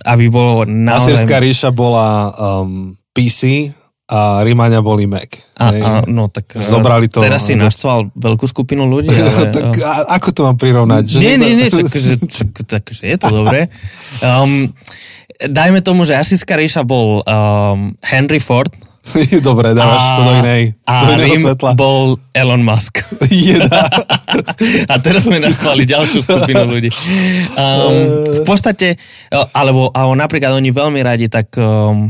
[0.01, 1.21] aby bolo naozaj...
[1.21, 3.69] Asijská ríša bola um, PC,
[4.05, 5.33] a Rímania boli Mac.
[5.57, 7.17] A, a, no tak Zobrali to.
[7.17, 9.09] Teraz si naštval veľkú skupinu ľudí.
[9.17, 11.03] Ale, tak a, ako to mám prirovnať?
[11.09, 13.65] Že nie, nie, nie, čak, že, čak, čak, že je to dobré.
[14.21, 14.69] Um,
[15.41, 18.69] dajme tomu, že Asijská ríša bol um, Henry Ford.
[19.45, 21.71] Dobre, dávaš a, to do inej, a do Rím svetla.
[21.77, 23.05] bol Elon Musk.
[24.91, 26.89] a teraz sme naštvali ďalšiu skupinu ľudí.
[27.53, 28.97] Um, v podstate,
[29.53, 32.09] alebo, alebo napríklad oni veľmi radi tak um,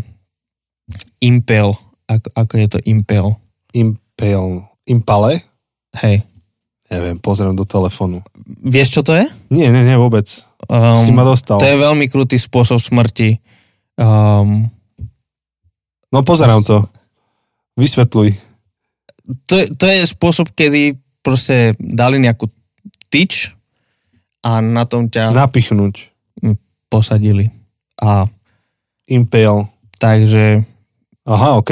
[1.20, 3.28] Impel ako, ako je to Impel?
[3.74, 4.65] Impel.
[4.86, 5.41] Impale?
[5.98, 6.22] Hej.
[6.86, 8.22] Neviem, pozriem do telefónu.
[8.46, 9.26] Vieš, čo to je?
[9.50, 10.30] Nie, nie, nie, vôbec.
[10.70, 11.58] Um, si ma dostal.
[11.58, 13.41] To je veľmi krutý spôsob smrti.
[13.98, 14.70] Um,
[16.13, 16.86] no pozerám to.
[17.74, 18.38] Vysvetľuj.
[19.50, 22.46] To, to je spôsob, kedy proste dali nejakú
[23.10, 23.58] tyč
[24.46, 25.34] a na tom ťa...
[25.34, 26.13] Napichnúť.
[26.86, 27.50] Posadili.
[27.98, 28.30] A...
[29.06, 29.70] Impale.
[30.02, 30.65] Takže
[31.26, 31.72] Aha, OK.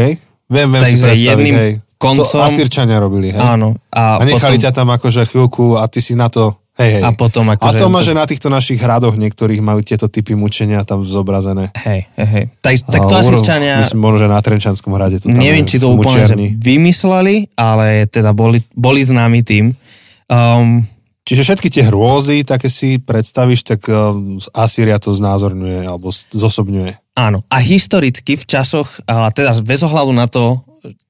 [0.49, 1.71] Viem, viem Takže si predstaviť, jedným hej.
[2.01, 2.25] koncom...
[2.25, 3.41] To Asirčania robili, hej?
[3.41, 3.77] Áno.
[3.93, 4.65] A, a nechali potom...
[4.65, 6.57] ťa tam akože chvíľku a ty si na to...
[6.73, 7.03] Hej, hej.
[7.05, 7.77] A potom akože...
[7.77, 11.69] A to má, že na týchto našich hradoch niektorých majú tieto typy mučenia tam zobrazené.
[11.77, 12.45] Hej, hej, hej.
[12.65, 13.77] Tak, tak to Asirčania...
[13.77, 18.09] Myslím, možno, že na Trenčanskom hrade to tam Neviem, či to úplne že vymysleli, ale
[18.09, 19.77] teda boli, boli známi tým.
[20.25, 20.81] Um,
[21.23, 27.15] Čiže všetky tie hrôzy, také si predstavíš, tak um, Asýria to znázorňuje alebo zosobňuje.
[27.15, 27.47] Áno.
[27.47, 30.59] A historicky v časoch, teda bez ohľadu na to,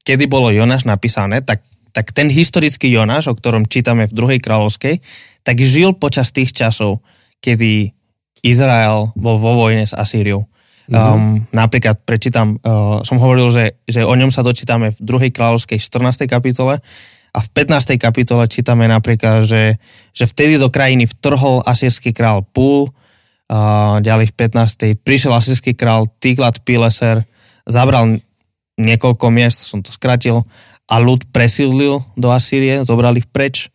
[0.06, 5.02] kedy bolo Jonáš napísané, tak, tak ten historický Jonáš, o ktorom čítame v druhej kráľovskej,
[5.42, 7.02] tak žil počas tých časov,
[7.42, 7.90] kedy
[8.46, 10.46] Izrael bol vo vojne s Asýriou.
[10.92, 11.00] Mm-hmm.
[11.00, 15.80] Um, napríklad prečítam, uh, som hovoril, že, že o ňom sa dočítame v druhej kráľovskej
[15.80, 16.28] 14.
[16.28, 16.84] kapitole,
[17.34, 17.98] a v 15.
[17.98, 19.82] kapitole čítame napríklad, že,
[20.14, 22.94] že vtedy do krajiny vtrhol asýrsky král Púl,
[23.50, 25.06] a ďalej v 15.
[25.06, 27.26] prišiel asýrsky král Tiglat Pileser,
[27.66, 28.22] zabral
[28.78, 30.46] niekoľko miest, som to skratil,
[30.90, 33.70] a ľud presídlil do Asýrie, zobral ich preč.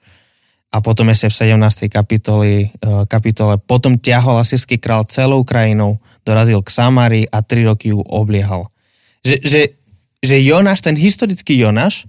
[0.68, 1.88] a potom ešte v 17.
[1.88, 5.96] kapitoli, eh, kapitole potom ťahol asýrsky král celou krajinou,
[6.28, 8.68] dorazil k Samárii a tri roky ju obliehal.
[9.24, 9.60] Že, že,
[10.20, 12.04] že Jonáš, ten historický Jonáš,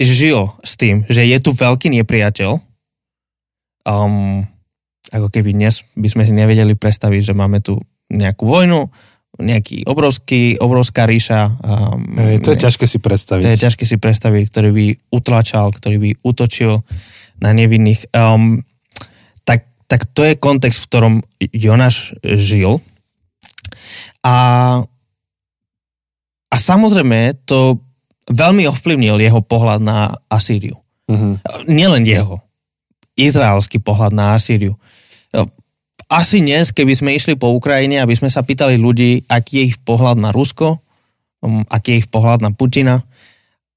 [0.00, 2.56] žil s tým, že je tu veľký nepriateľ.
[3.84, 4.48] Um,
[5.12, 7.76] ako keby dnes by sme si nevedeli predstaviť, že máme tu
[8.08, 8.88] nejakú vojnu,
[9.38, 11.52] nejaký obrovský, obrovská ríša.
[11.60, 13.42] Um, Hej, to je ťažké si predstaviť.
[13.44, 16.80] To je ťažké si predstaviť, ktorý by utlačal, ktorý by útočil
[17.40, 18.08] na nevinných.
[18.16, 18.64] Um,
[19.44, 21.14] tak, tak to je kontext, v ktorom
[21.52, 22.80] Jonáš žil.
[24.24, 24.36] A,
[26.50, 27.80] a samozrejme to
[28.30, 30.78] veľmi ovplyvnil jeho pohľad na Asýriu.
[31.10, 31.42] Mhm.
[31.66, 32.38] Nielen jeho,
[33.18, 34.78] izraelský pohľad na Asýriu.
[36.10, 39.78] Asi dnes, keby sme išli po Ukrajine, aby sme sa pýtali ľudí, aký je ich
[39.78, 40.82] pohľad na Rusko,
[41.38, 43.06] um, aký je ich pohľad na Putina,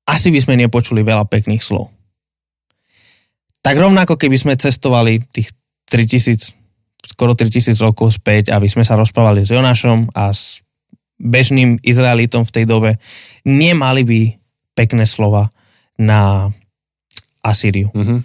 [0.10, 1.94] asi by sme nepočuli veľa pekných slov.
[3.62, 5.54] Tak rovnako, keby sme cestovali tých
[5.94, 6.58] 3000,
[7.14, 10.66] skoro 3000 rokov späť, aby sme sa rozprávali s Jonášom a s
[11.22, 12.98] bežným Izraelitom v tej dobe,
[13.46, 14.22] nemali by
[14.74, 15.50] pekné slova
[15.98, 16.52] na
[17.44, 17.92] Asýriu.
[17.94, 18.24] Mhm.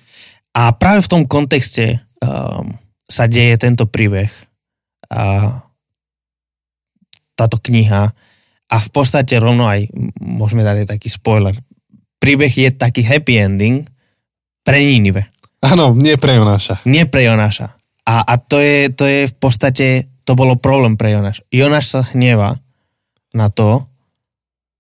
[0.59, 2.75] A práve v tom kontexte um,
[3.07, 4.27] sa deje tento príbeh
[5.09, 5.55] a
[7.39, 8.11] táto kniha
[8.69, 9.87] a v podstate rovno aj,
[10.19, 11.55] môžeme dať aj taký spoiler,
[12.19, 13.87] príbeh je taký happy ending
[14.67, 15.31] pre Ninive.
[15.63, 16.83] Áno, nie pre Jonáša.
[16.85, 17.79] Nie pre Jonáša.
[18.05, 19.87] A, a to, je, to je v podstate,
[20.27, 21.41] to bolo problém pre Jonáš.
[21.49, 22.59] Jonáš sa hneva
[23.33, 23.89] na to,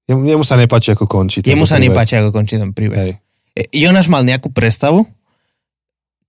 [0.09, 1.39] Jemu, sa nepáči, ako končí.
[1.39, 1.93] jemu sa príbeh.
[1.93, 2.99] nepáči, ako končí ten príbeh.
[2.99, 3.13] Hej.
[3.71, 5.05] Jonáš mal nejakú predstavu,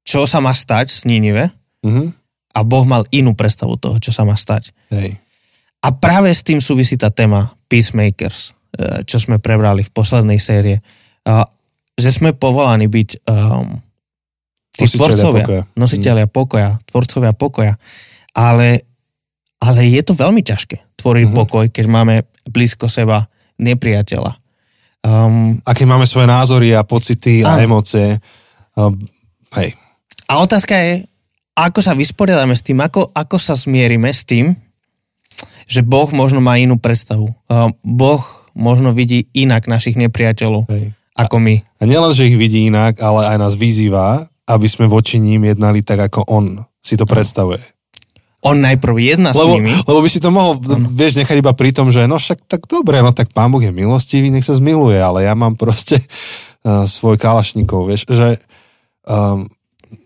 [0.02, 2.12] čo sa má stať s Ninive Mhm.
[2.52, 4.76] a Boh mal inú predstavu toho, čo sa má stať.
[4.89, 5.15] Hej.
[5.80, 10.84] A práve s tým súvisí tá téma Peacemakers, eh, čo sme prebrali v poslednej série.
[11.24, 11.48] A
[11.96, 13.76] Že sme povolaní byť um,
[14.72, 15.63] tí Nositeľia tvorcovia, pokoja.
[15.76, 17.74] nositeľia pokoja, tvorcovia pokoja.
[18.32, 18.88] Ale,
[19.60, 21.36] ale je to veľmi ťažké tvoriť Mhm.
[21.36, 22.15] pokoj, keď máme
[22.46, 23.28] blízko seba
[23.60, 24.39] nepriateľa.
[25.00, 27.63] Um, Aké máme svoje názory a pocity a Áno.
[27.63, 28.19] emócie.
[28.76, 29.00] Um,
[29.56, 29.76] hej.
[30.28, 31.08] A otázka je,
[31.56, 34.56] ako sa vysporiadame s tým, ako, ako sa zmierime s tým,
[35.69, 37.32] že Boh možno má inú predstavu.
[37.48, 38.24] Uh, Boh
[38.58, 40.91] možno vidí inak našich nepriateľov hej.
[41.15, 41.56] ako my.
[41.80, 45.86] A nielen, že ich vidí inak, ale aj nás vyzýva, aby sme voči ním jednali
[45.86, 47.62] tak, ako on si to predstavuje.
[48.39, 49.75] On najprv jedná s Lebo, nimi.
[49.75, 50.56] lebo by si to mohol,
[50.95, 53.75] vieš, nechať iba pri tom, že no však tak dobre, no tak pán Boh je
[53.75, 55.99] milostivý, nech sa zmiluje, ale ja mám proste
[56.63, 58.39] uh, svoj kalašníkov, vieš, že,
[59.04, 59.52] um,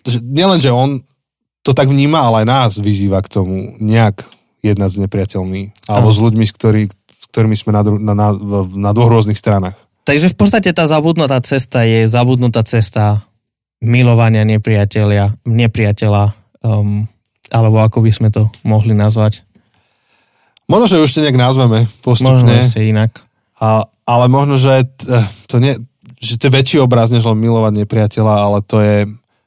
[0.02, 1.06] že nielen, že on
[1.64, 4.26] to tak vníma, ale aj nás vyzýva k tomu nejak
[4.66, 6.16] jednať s nepriateľmi, alebo Áno.
[6.16, 8.30] s ľuďmi, s, ktorý, s ktorými sme na, na, na,
[8.66, 9.78] na dvoch rôznych stranách.
[10.04, 13.24] Takže v podstate tá zabudnutá cesta je zabudnutá cesta
[13.80, 16.24] milovania nepriateľia, nepriateľa,
[16.64, 17.08] um,
[17.54, 19.46] alebo ako by sme to mohli nazvať.
[20.66, 23.22] Možno, že už to nejak nazveme Možno postupne, ešte inak.
[23.62, 25.78] a, ale možno, že eh, to, nie,
[26.18, 28.98] že to je väčší obraz, než len milovať nepriateľa, ale to je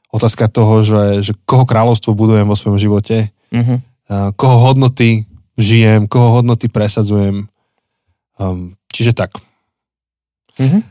[0.07, 3.79] otázka toho, že, že koho kráľovstvo budujem vo svojom živote, Uh-huh.
[4.35, 5.23] koho hodnoty
[5.55, 7.47] žijem, koho hodnoty presadzujem.
[8.35, 9.39] Um, čiže tak.
[10.59, 10.83] Uh-huh.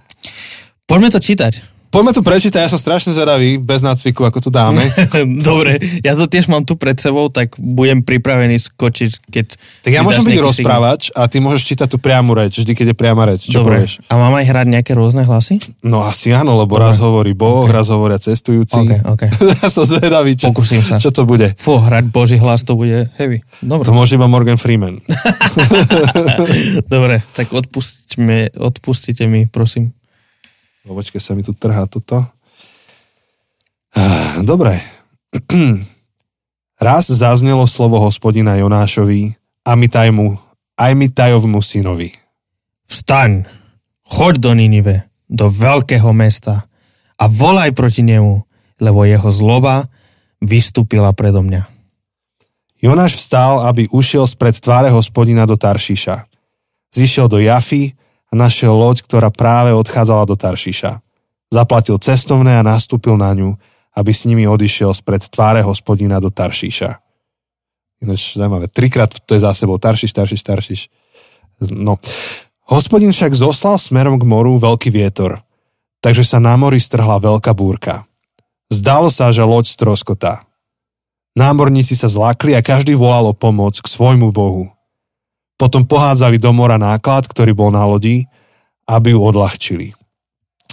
[0.88, 1.75] Poďme to čítať.
[1.96, 4.84] Poďme to prečítať, ja som strašne zvedavý, bez nácviku, ako to dáme.
[5.48, 9.56] Dobre, ja to tiež mám tu pred sebou, tak budem pripravený skočiť, keď...
[9.80, 12.96] Tak ja môžem byť rozprávač a ty môžeš čítať tú priamu reč, vždy, keď je
[13.00, 13.48] priama reč.
[13.48, 14.04] Čo Dobre, povieš?
[14.04, 15.56] a mám aj hrať nejaké rôzne hlasy?
[15.80, 16.84] No asi áno, lebo Dobre.
[16.84, 17.72] raz hovorí Boh, Ok.
[17.72, 18.76] raz hovoria cestujúci.
[18.76, 19.22] OK, OK.
[19.64, 21.00] ja som zvedavý, čo, Pokúsim sa.
[21.00, 21.56] čo to bude.
[21.56, 23.40] Fú, hrať Boží hlas, to bude heavy.
[23.64, 25.00] Dobre, To môže iba Morgan Freeman.
[26.92, 29.95] dobre, tak odpustíme, odpustite mi, prosím.
[30.86, 32.22] Počkej, sa mi tu trhá toto.
[33.90, 34.78] Ah, Dobre.
[36.86, 39.34] Raz zaznelo slovo hospodina Jonášovi
[39.66, 40.36] a Mitajmu,
[40.76, 42.12] aj Mitajovmu synovi.
[42.86, 43.48] Vstaň,
[44.06, 46.68] choď do Ninive, do veľkého mesta
[47.16, 48.44] a volaj proti nemu,
[48.78, 49.88] lebo jeho zloba
[50.38, 51.64] vystúpila predo mňa.
[52.76, 56.28] Jonáš vstal, aby ušiel spred tváre hospodina do Taršíša.
[56.92, 57.95] Zišiel do Jafy
[58.30, 60.98] a našiel loď, ktorá práve odchádzala do Taršíša.
[61.52, 63.54] Zaplatil cestovné a nastúpil na ňu,
[63.96, 67.00] aby s nimi odišiel spred tváre hospodina do Taršíša.
[68.04, 70.80] Ináč zaujímavé, trikrát to je za sebou Taršiš, Taršiš, Taršiš.
[71.72, 71.96] No.
[72.68, 75.40] Hospodin však zoslal smerom k moru veľký vietor,
[76.04, 78.04] takže sa na mori strhla veľká búrka.
[78.68, 80.44] Zdalo sa, že loď stroskotá.
[81.38, 84.75] Námorníci sa zlakli a každý volal o pomoc k svojmu bohu.
[85.56, 88.28] Potom pohádzali do mora náklad, ktorý bol na lodi,
[88.84, 89.96] aby ju odľahčili.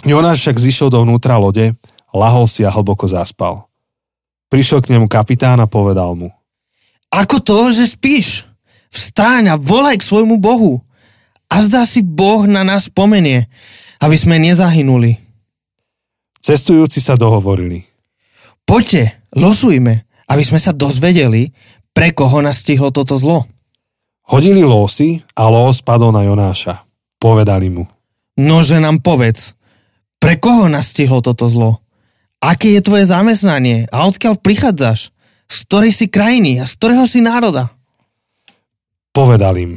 [0.04, 1.72] Jonáš však zišiel dovnútra lode,
[2.12, 3.64] lahol si a hlboko zaspal.
[4.52, 6.28] Prišiel k nemu kapitán a povedal mu.
[7.08, 8.44] Ako to, že spíš?
[8.92, 10.84] Vstáň a volaj k svojmu Bohu.
[11.48, 13.48] A zdá si Boh na nás pomenie,
[13.98, 15.18] aby sme nezahynuli.
[16.44, 17.88] Cestujúci sa dohovorili.
[18.68, 21.56] Poďte, losujme, aby sme sa dozvedeli,
[21.96, 23.48] pre koho nás stihlo toto zlo.
[24.24, 26.80] Hodili losy a los padol na Jonáša.
[27.20, 27.84] Povedali mu.
[28.40, 29.52] Nože nám povedz,
[30.16, 31.84] pre koho nás stihlo toto zlo?
[32.40, 35.12] Aké je tvoje zamestnanie a odkiaľ prichádzaš?
[35.44, 37.68] Z ktorej si krajiny a z ktorého si národa?
[39.12, 39.72] Povedal im.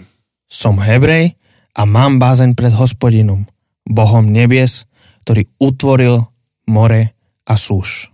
[0.47, 1.36] Som Hebrej
[1.75, 3.43] a mám bázeň pred hospodinom,
[3.83, 4.88] Bohom nebies,
[5.27, 6.23] ktorý utvoril
[6.71, 7.12] more
[7.43, 8.10] a súš.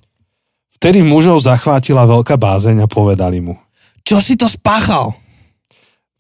[0.82, 3.56] Vtedy mužov zachvátila veľká bázeň a povedali mu.
[4.02, 5.16] Čo si to spáchal?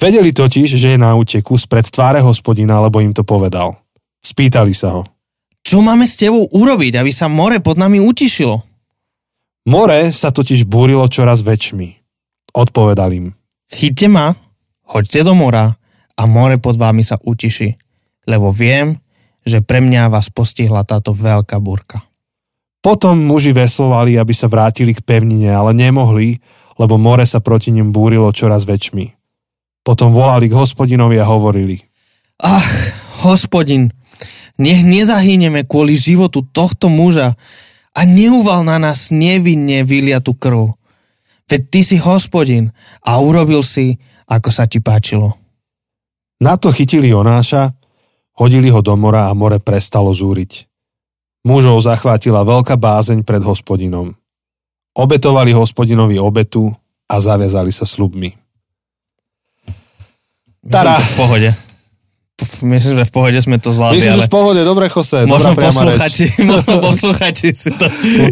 [0.01, 3.79] Vedeli totiž, že je na úteku spred tváre hospodina, lebo im to povedal.
[4.23, 5.03] Spýtali sa ho.
[5.63, 8.59] Čo máme s tebou urobiť, aby sa more pod nami utišilo?
[9.71, 12.03] More sa totiž búrilo čoraz väčšmi.
[12.51, 13.27] Odpovedal im.
[13.71, 14.35] Chyťte ma,
[14.91, 15.71] hoďte do mora
[16.19, 17.73] a more pod vámi sa utiši,
[18.27, 18.99] lebo viem,
[19.47, 22.03] že pre mňa vás postihla táto veľká búrka.
[22.83, 26.43] Potom muži veslovali, aby sa vrátili k pevnine, ale nemohli,
[26.75, 29.22] lebo more sa proti nim búrilo čoraz väčšmi.
[29.83, 31.75] Potom volali k hospodinovi a hovorili.
[32.39, 32.71] Ach,
[33.27, 33.91] hospodin,
[34.55, 37.35] nech nezahyneme kvôli životu tohto muža
[37.93, 40.73] a neuval na nás nevinne vyliatu krv.
[41.51, 42.71] Veď ty si hospodin
[43.03, 45.35] a urobil si, ako sa ti páčilo.
[46.39, 47.75] Na to chytili Jonáša,
[48.39, 50.65] hodili ho do mora a more prestalo zúriť.
[51.43, 54.15] Mužov zachvátila veľká bázeň pred hospodinom.
[54.95, 56.71] Obetovali hospodinovi obetu
[57.11, 58.42] a zaviazali sa slubmi.
[60.63, 60.95] Tara.
[60.99, 61.49] v pohode.
[62.65, 64.01] Myslím, že v pohode sme to zvládli.
[64.01, 67.85] Myslím, že v pohode, dobre Jose, možno posluchači, možno posluchači si to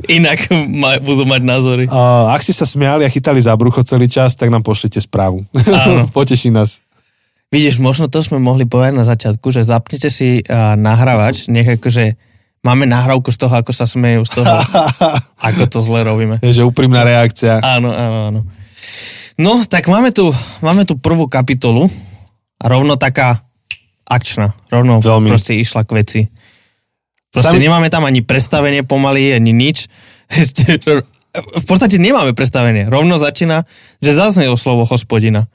[0.10, 1.84] inak maj, budú mať názory.
[1.86, 5.46] Uh, ak ste sa smiali a chytali za brucho celý čas, tak nám pošlite správu.
[5.54, 6.10] Áno.
[6.18, 6.82] Poteší nás.
[7.54, 12.18] Vidíš, možno to sme mohli povedať na začiatku, že zapnete si uh, nahrávač, nech akože
[12.66, 14.50] máme nahrávku z toho, ako sa smejú, z toho,
[15.52, 16.42] ako to zle robíme.
[16.42, 17.62] Je, že úprimná reakcia.
[17.62, 18.42] Áno, áno, áno.
[19.38, 20.34] No, tak máme tu,
[20.66, 21.86] máme tu prvú kapitolu
[22.62, 23.42] a rovno taká
[24.06, 24.54] akčná.
[24.70, 25.34] Rovno Veľmi.
[25.34, 26.22] proste išla k veci.
[27.34, 27.66] Proste Sami...
[27.66, 29.90] nemáme tam ani predstavenie pomaly, ani nič.
[31.62, 32.86] v podstate nemáme predstavenie.
[32.92, 33.66] Rovno začína,
[34.04, 35.50] že zaznelo slovo hospodina.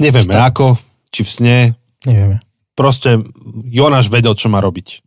[0.00, 0.48] Nevieme Šta...
[0.48, 0.66] ako,
[1.12, 1.58] či v sne.
[2.08, 2.40] Nevieme.
[2.76, 3.20] Proste
[3.66, 5.02] Jonáš vedel, čo má robiť.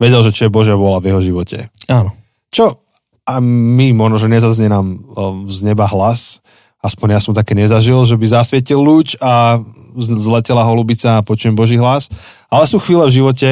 [0.00, 1.58] Vedel, že čo je Božia vôľa v jeho živote.
[1.86, 2.16] Áno.
[2.50, 2.82] Čo
[3.22, 4.98] a my, možno, že nezaznie nám
[5.46, 6.42] z neba hlas,
[6.82, 9.62] aspoň ja som také nezažil, že by zasvietil lúč a
[9.98, 12.08] zletela holubica a počujem Boží hlas.
[12.48, 13.50] Ale sú chvíle v živote,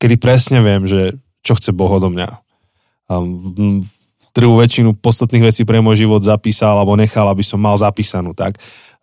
[0.00, 2.28] kedy presne viem, že čo chce Boh odo mňa.
[4.30, 8.30] Druhú väčšinu podstatných vecí pre môj život zapísal alebo nechal, aby som mal zapísanú.
[8.36, 8.56] Tak?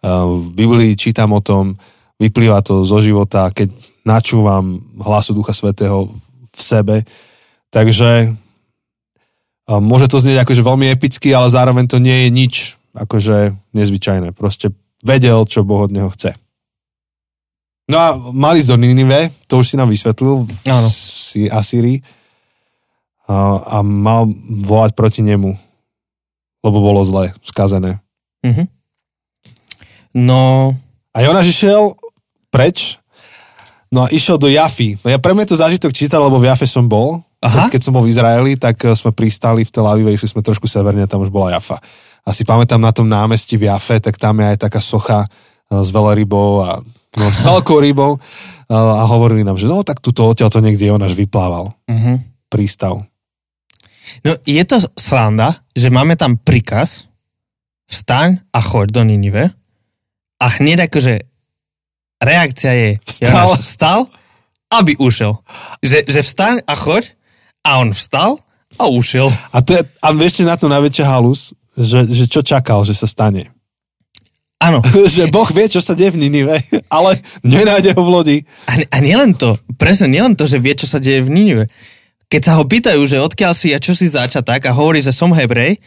[0.05, 1.75] V Biblii čítam o tom,
[2.15, 3.69] vyplýva to zo života, keď
[4.07, 6.07] načúvam hlasu Ducha Svetého
[6.53, 6.95] v sebe.
[7.69, 8.31] Takže
[9.67, 12.53] môže to znieť akože veľmi epicky, ale zároveň to nie je nič
[12.95, 14.31] akože nezvyčajné.
[14.31, 14.71] Proste
[15.03, 16.33] vedel, čo Boh od neho chce.
[17.87, 20.89] No a mali ísť do Ninive, to už si nám vysvetlil Áno.
[21.55, 22.03] Asýrii
[23.27, 24.27] a, a mal
[24.63, 25.51] volať proti nemu,
[26.63, 27.99] lebo bolo zle, skazené.
[28.43, 28.67] Mm-hmm.
[30.23, 30.71] No...
[31.17, 31.97] A Jonáš išiel
[32.53, 33.01] preč,
[33.89, 34.93] no a išiel do Jafy.
[35.01, 37.25] No ja pre mňa to zážitok čítal, lebo v Jafe som bol.
[37.41, 37.73] Aha.
[37.73, 40.69] Keď som bol v Izraeli, tak eh, sme pristali v Tel Avive, išli sme trošku
[40.69, 41.81] severne, tam už bola Jafa.
[42.21, 45.25] A si pamätám na tom námestí v Jafe, tak tam je aj taká socha
[45.71, 46.69] eh, s veľrybou a
[47.17, 48.17] no, s veľkou rybou.
[48.17, 51.71] Eh, a hovorili nám, že no tak tuto odtiaľ to niekde Jonáš vyplával.
[51.87, 52.17] Uh-huh.
[52.51, 53.07] Prístav.
[54.23, 57.11] No je to sranda, že máme tam príkaz
[57.87, 59.51] vstaň a choď do Ninive
[60.39, 61.23] a hneď akože
[62.23, 63.99] reakcia je vstal, vstal
[64.71, 65.39] aby ušiel.
[65.79, 67.15] Že, že vstaň a choď
[67.63, 68.43] a on vstal
[68.75, 69.31] a ušiel.
[69.55, 73.07] A, to je, a ešte na to najväčšia halus, že, že čo čakal, že sa
[73.07, 73.51] stane.
[74.57, 74.81] Áno.
[75.15, 76.57] že Boh vie, čo sa deje v Ninive,
[76.95, 78.37] ale nenájde ho v lodi.
[78.65, 81.65] A, a nielen to, presne, nielen to, že vie, čo sa deje v Ninive.
[82.27, 85.15] Keď sa ho pýtajú, že odkiaľ si a čo si zača tak a hovorí, že
[85.15, 85.79] som Hebrej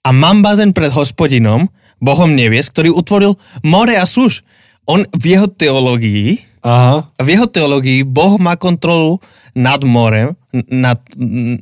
[0.00, 1.68] a mám bazén pred hospodinom,
[2.00, 3.32] Bohom nevies, ktorý utvoril
[3.64, 4.44] more a súž.
[4.84, 7.08] On v jeho teológii, Aha.
[7.16, 9.20] v jeho teológii Boh má kontrolu
[9.56, 10.36] nad morem,
[10.68, 11.00] nad,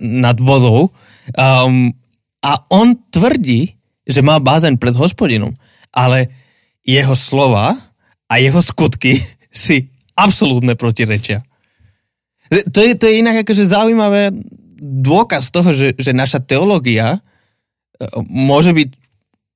[0.03, 0.91] nad vodou
[1.39, 1.95] um,
[2.43, 5.55] a on tvrdí, že má bazén pred hospodinom,
[5.95, 6.42] ale
[6.83, 7.79] jeho slova
[8.27, 9.19] a jeho skutky
[9.51, 11.43] si absolútne protirečia.
[12.53, 14.29] To je, to je inak akože zaujímavé
[14.83, 17.21] dôkaz toho, že, že naša teológia e,
[18.29, 18.89] môže byť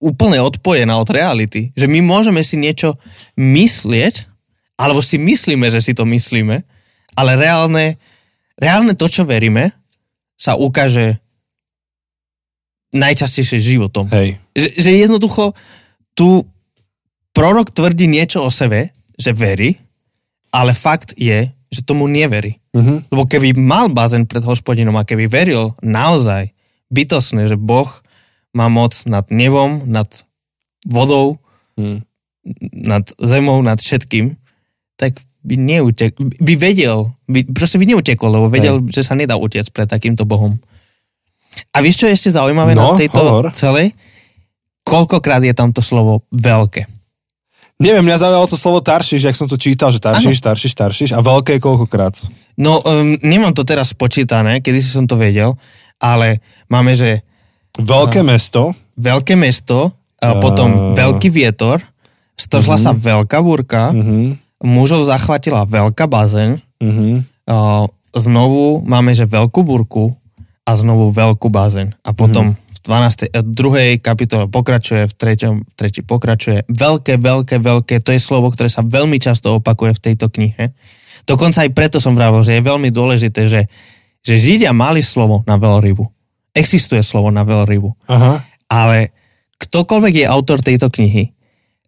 [0.01, 1.77] úplne odpojená od reality.
[1.77, 2.97] Že my môžeme si niečo
[3.37, 4.33] myslieť,
[4.81, 6.65] alebo si myslíme, že si to myslíme,
[7.17, 8.01] ale reálne,
[8.57, 9.77] reálne to, čo veríme,
[10.37, 11.21] sa ukáže
[12.97, 14.09] najčastejšie životom.
[14.13, 14.41] Hej.
[14.57, 15.45] Že, že jednoducho
[16.17, 16.45] tu
[17.37, 19.77] prorok tvrdí niečo o sebe, že verí,
[20.49, 22.57] ale fakt je, že tomu neverí.
[22.73, 23.13] Mhm.
[23.13, 26.49] Lebo keby mal bazén pred hospodinom a keby veril naozaj
[26.89, 27.89] bytosne, že Boh
[28.51, 30.09] má moc nad nebom, nad
[30.83, 31.37] vodou,
[31.77, 32.01] Hm.
[32.73, 34.33] nad zemou, nad všetkým,
[34.97, 39.69] tak by neutek, by vedel, by, proste by neutekol, lebo vedel, že sa nedá utiec
[39.69, 40.57] pred takýmto Bohom.
[41.71, 43.53] A vieš, čo je ešte zaujímavé No, na tejto hovor.
[43.53, 43.93] celej?
[44.83, 46.89] Koľkokrát je tam to slovo veľké.
[47.77, 51.21] Neviem, mňa zaujalo to slovo Taršiš, jak som to čítal, že Taršiš, Taršiš, Taršiš a
[51.21, 52.17] veľké koľkokrát.
[52.57, 55.61] No, um, nemám to teraz počítané, kedy som to vedel,
[56.01, 56.41] ale
[56.73, 57.21] máme, že
[57.77, 61.85] Veľké mesto, veľké mesto, A- potom veľký vietor,
[62.41, 67.29] strhla sa veľká búrka, mhm, mužov zachvatila veľká bazén, mhm.
[67.45, 67.85] a
[68.17, 70.17] znovu máme, že veľkú búrku
[70.65, 71.93] a znovu veľkú bazén.
[72.01, 73.27] A potom v 12.
[73.27, 76.65] eh, druhej kapitole pokračuje, v treťom, v tretí pokračuje.
[76.71, 80.71] Veľké, veľké, veľké, to je slovo, ktoré sa veľmi často opakuje v tejto knihe.
[81.27, 83.67] Dokonca aj preto som vravil, že je veľmi dôležité, že,
[84.23, 86.07] že Židia mali slovo na veľrybu.
[86.55, 87.91] Existuje slovo na veľrybu.
[88.07, 88.41] Aha.
[88.71, 89.11] Ale
[89.59, 91.35] ktokoľvek je autor tejto knihy,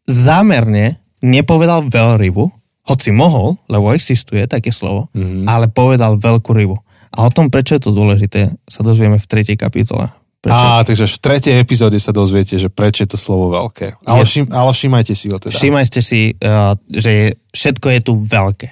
[0.07, 2.51] zámerne nepovedal veľrybu,
[2.89, 5.45] hoci mohol, lebo existuje také slovo, Mhm.
[5.45, 6.77] ale povedal veľkú rybu.
[7.09, 10.09] A o tom, prečo je to dôležité, sa dozvieme v tretej kapitole.
[10.39, 10.55] Prečo?
[10.55, 13.99] Á, takže v tretej epizóde sa dozviete, že prečo je to slovo veľké.
[14.07, 15.51] Ale, všim, ale všimajte si ho teda.
[15.51, 18.69] Všimajte si, uh, že je, všetko je tu veľké.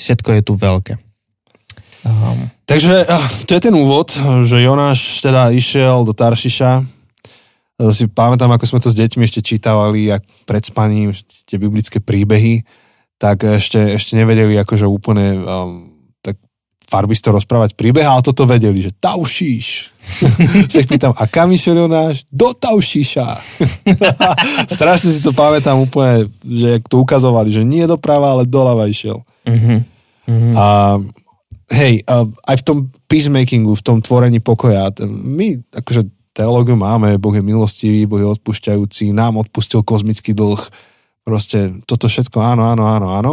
[0.00, 0.94] Všetko je tu veľké.
[2.00, 4.14] Um, Takže ah, to je ten úvod,
[4.46, 6.70] že Jonáš teda išiel do Taršiša.
[7.80, 11.10] Ja Si pamätám, ako sme to s deťmi ešte čítavali, ak pred spaním,
[11.44, 12.62] tie biblické príbehy,
[13.20, 15.89] tak ešte, ešte nevedeli akože úplne um,
[16.90, 19.66] farbisto rozprávať príbeh, ale toto vedeli, že Taušíš.
[20.70, 22.26] sa ich pýtam, a kam išiel Jonáš?
[22.26, 23.30] Do Taušíša.
[24.74, 29.22] Strašne si to pamätám úplne, že jak to ukazovali, že nie doprava, ale doľava išiel.
[29.46, 29.78] Uh-huh.
[30.58, 30.98] A
[31.70, 37.34] hej, a aj v tom peacemakingu, v tom tvorení pokoja, my akože teológiu máme, Boh
[37.34, 40.58] je milostivý, Boh je odpúšťajúci, nám odpustil kozmický dlh,
[41.22, 43.32] proste toto všetko áno, áno, áno, áno.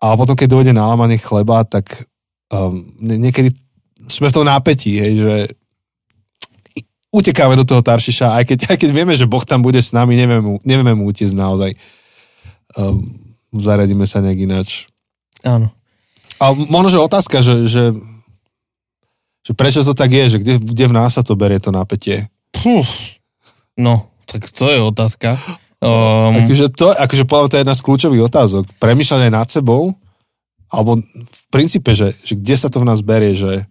[0.00, 2.08] A potom, keď dojde na lámanie chleba, tak
[2.50, 3.54] um, nie- niekedy
[4.10, 5.34] sme v tom nápetí, hej, že
[7.10, 10.14] utekáme do toho Taršiša, aj keď, aj keď vieme, že Boh tam bude s nami,
[10.14, 11.70] nevieme mu, nevieme mu utiecť naozaj.
[12.78, 14.86] Um, zaradíme sa nejak ináč.
[15.42, 15.74] Áno.
[16.38, 17.84] A možno, že otázka, že, že,
[19.42, 22.30] že prečo to tak je, že kde, kde v nás sa to berie to napätie?
[22.54, 22.86] Puh.
[23.74, 25.34] No, tak to je otázka.
[25.82, 28.64] Um, Akože, to, akože podľa to je jedna z kľúčových otázok.
[28.78, 29.96] Premýšľať aj nad sebou,
[30.70, 33.66] alebo v princípe, že, že kde sa to v nás berie, že,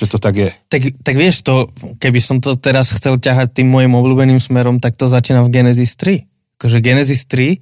[0.00, 0.50] že to tak je.
[0.72, 1.68] tak, tak vieš to,
[2.00, 5.94] keby som to teraz chcel ťahať tým môjim obľúbeným smerom, tak to začína v Genesis
[6.00, 6.24] 3.
[6.58, 7.60] Akože Genesis 3,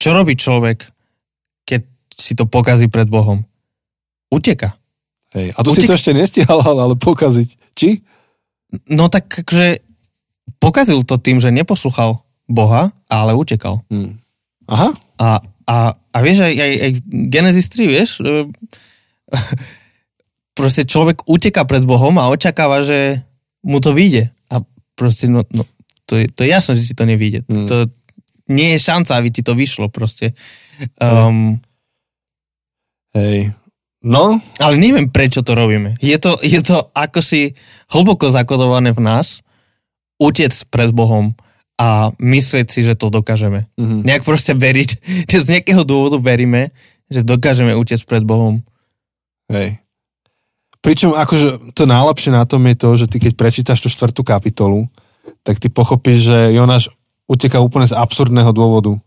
[0.00, 0.88] čo robí človek,
[1.68, 1.84] keď
[2.16, 3.44] si to pokazí pred Bohom?
[4.32, 4.78] Uteka.
[5.36, 5.52] Hej.
[5.52, 7.76] A to si Utek- to ešte nestihal, ale pokaziť.
[7.76, 8.00] Či?
[8.88, 9.84] No tak akože
[10.56, 13.84] pokazil to tým, že neposlúchal Boha, ale utekal.
[13.92, 14.16] Hm.
[14.68, 14.90] Aha.
[15.20, 16.90] A, a, a vieš, aj, aj, aj
[17.30, 18.10] Genesis 3, vieš,
[20.58, 23.22] proste človek uteka pred Bohom a očakáva, že
[23.64, 24.30] mu to vyjde.
[24.52, 24.60] A
[24.98, 25.64] proste, no, no
[26.06, 27.46] to, je, to je jasné, že si to nevyjde.
[27.48, 27.66] Mm.
[27.70, 27.76] To
[28.52, 30.36] nie je šanca, aby ti to vyšlo proste.
[30.98, 31.62] Um,
[33.16, 33.54] Hej.
[34.02, 35.94] No, ale neviem, prečo to robíme.
[36.02, 37.54] Je to, je to ako si
[37.94, 39.46] hlboko zakodované v nás,
[40.18, 41.38] utiec pred Bohom
[41.82, 43.66] a myslieť si, že to dokážeme.
[43.74, 44.06] mhm.
[44.06, 44.90] Nejak proste veriť,
[45.30, 46.70] že z nejakého dôvodu veríme,
[47.10, 48.62] že dokážeme utiec pred Bohom.
[49.50, 49.82] Hej.
[50.82, 54.90] Pričom akože to najlepšie na tom je to, že ty keď prečítaš tú štvrtú kapitolu,
[55.46, 56.90] tak ty pochopíš, že Jonáš
[57.30, 58.98] uteká úplne z absurdného dôvodu.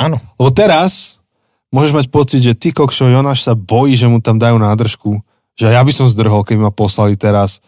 [0.00, 0.16] Áno.
[0.40, 1.20] Lebo teraz
[1.68, 5.20] môžeš mať pocit, že ty kokšo Jonáš sa bojí, že mu tam dajú nádržku.
[5.60, 7.60] Že ja by som zdrhol, keby ma poslali teraz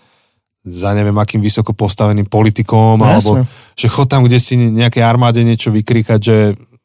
[0.65, 3.77] za neviem akým vysoko postaveným politikom, No, alebo jasné.
[3.77, 6.37] že chod tam, kde si nejakej armáde niečo vykríkať, že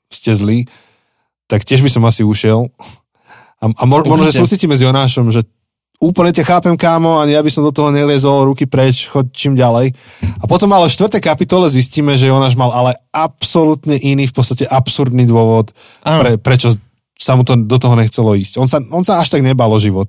[0.07, 0.67] ste zlí,
[1.47, 2.67] tak tiež by som asi ušiel.
[3.57, 5.47] A, a mo, možno, že súcitíme s Jonášom, že
[5.97, 9.55] úplne ťa chápem, kámo, ani ja by som do toho neliezol, ruky preč, chod čím
[9.55, 9.91] ďalej.
[10.39, 14.63] A potom ale v štvrtej kapitole zistíme, že Jonáš mal ale absolútne iný, v podstate
[14.63, 15.71] absurdný dôvod,
[16.01, 16.71] pre, prečo
[17.15, 18.55] sa mu to do toho nechcelo ísť.
[18.55, 20.07] On sa, on sa až tak nebal o život.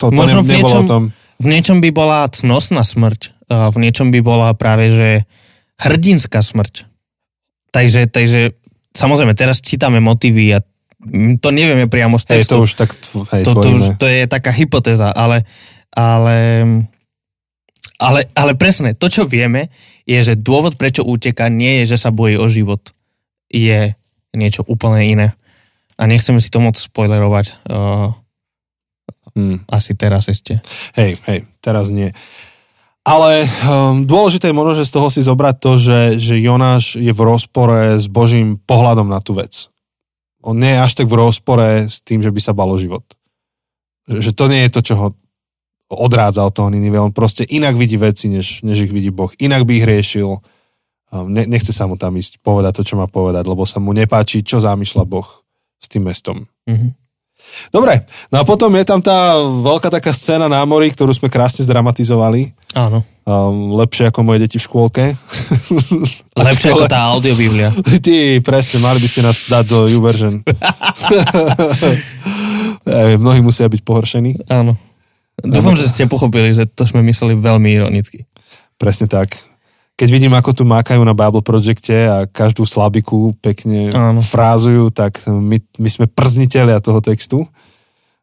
[0.00, 1.02] To, to Možno ne, nebolo niečom- o tom.
[1.40, 5.08] V niečom by bola cnosná smrť, v niečom by bola práve, že
[5.80, 6.84] hrdinská smrť.
[7.72, 8.52] Takže, takže
[8.92, 10.60] samozrejme, teraz čítame motívy a
[11.40, 12.60] to nevieme priamo z textu.
[12.60, 12.90] Hej, to už tak
[13.32, 15.48] hej, to, to, už, to je taká hypotéza, ale,
[15.96, 16.36] ale,
[17.96, 19.72] ale, ale presne, to, čo vieme,
[20.04, 22.92] je, že dôvod, prečo úteka, nie je, že sa bojí o život.
[23.48, 23.96] Je
[24.36, 25.28] niečo úplne iné.
[25.96, 27.64] A nechceme si to moc spoilerovať.
[27.64, 28.12] Uh,
[29.34, 29.66] hmm.
[29.70, 30.58] Asi teraz ešte.
[30.94, 32.10] Hej, hej, teraz nie.
[33.00, 37.10] Ale um, dôležité je možno, že z toho si zobrať to, že, že Jonáš je
[37.10, 39.72] v rozpore s Božím pohľadom na tú vec.
[40.44, 43.04] On nie je až tak v rozpore s tým, že by sa balo život.
[44.04, 45.06] Že to nie je to, čo ho
[45.90, 47.00] odrádza od toho Ninive.
[47.00, 49.32] On proste inak vidí veci, než, než ich vidí Boh.
[49.40, 50.30] Inak by ich riešil.
[51.10, 53.90] Um, ne, nechce sa mu tam ísť povedať to, čo má povedať, lebo sa mu
[53.96, 55.26] nepáči, čo zamýšľa Boh
[55.80, 56.46] s tým mestom.
[56.68, 56.99] Mm-hmm.
[57.70, 61.62] Dobre, no a potom je tam tá veľká taká scéna na mori, ktorú sme krásne
[61.66, 62.54] zdramatizovali.
[62.74, 63.02] Áno.
[63.26, 65.04] Um, lepšie ako moje deti v škôlke.
[66.50, 67.70] Lepšie ako tá audiobiblia.
[68.06, 70.40] Ty, presne, mali by ste nás dať do YouVersion.
[73.22, 74.50] Mnohí musia byť pohoršení.
[74.50, 74.74] Áno.
[75.40, 78.28] Dúfam, že ste pochopili, že to sme mysleli veľmi ironicky.
[78.76, 79.49] Presne tak
[80.00, 84.24] keď vidím, ako tu mákajú na Bible Projecte a každú slabiku pekne Áno.
[84.24, 87.44] frázujú, tak my, my sme przniteľia toho textu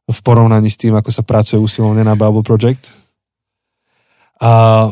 [0.10, 2.82] v porovnaní s tým, ako sa pracuje usilovne na Bible Project.
[4.42, 4.90] A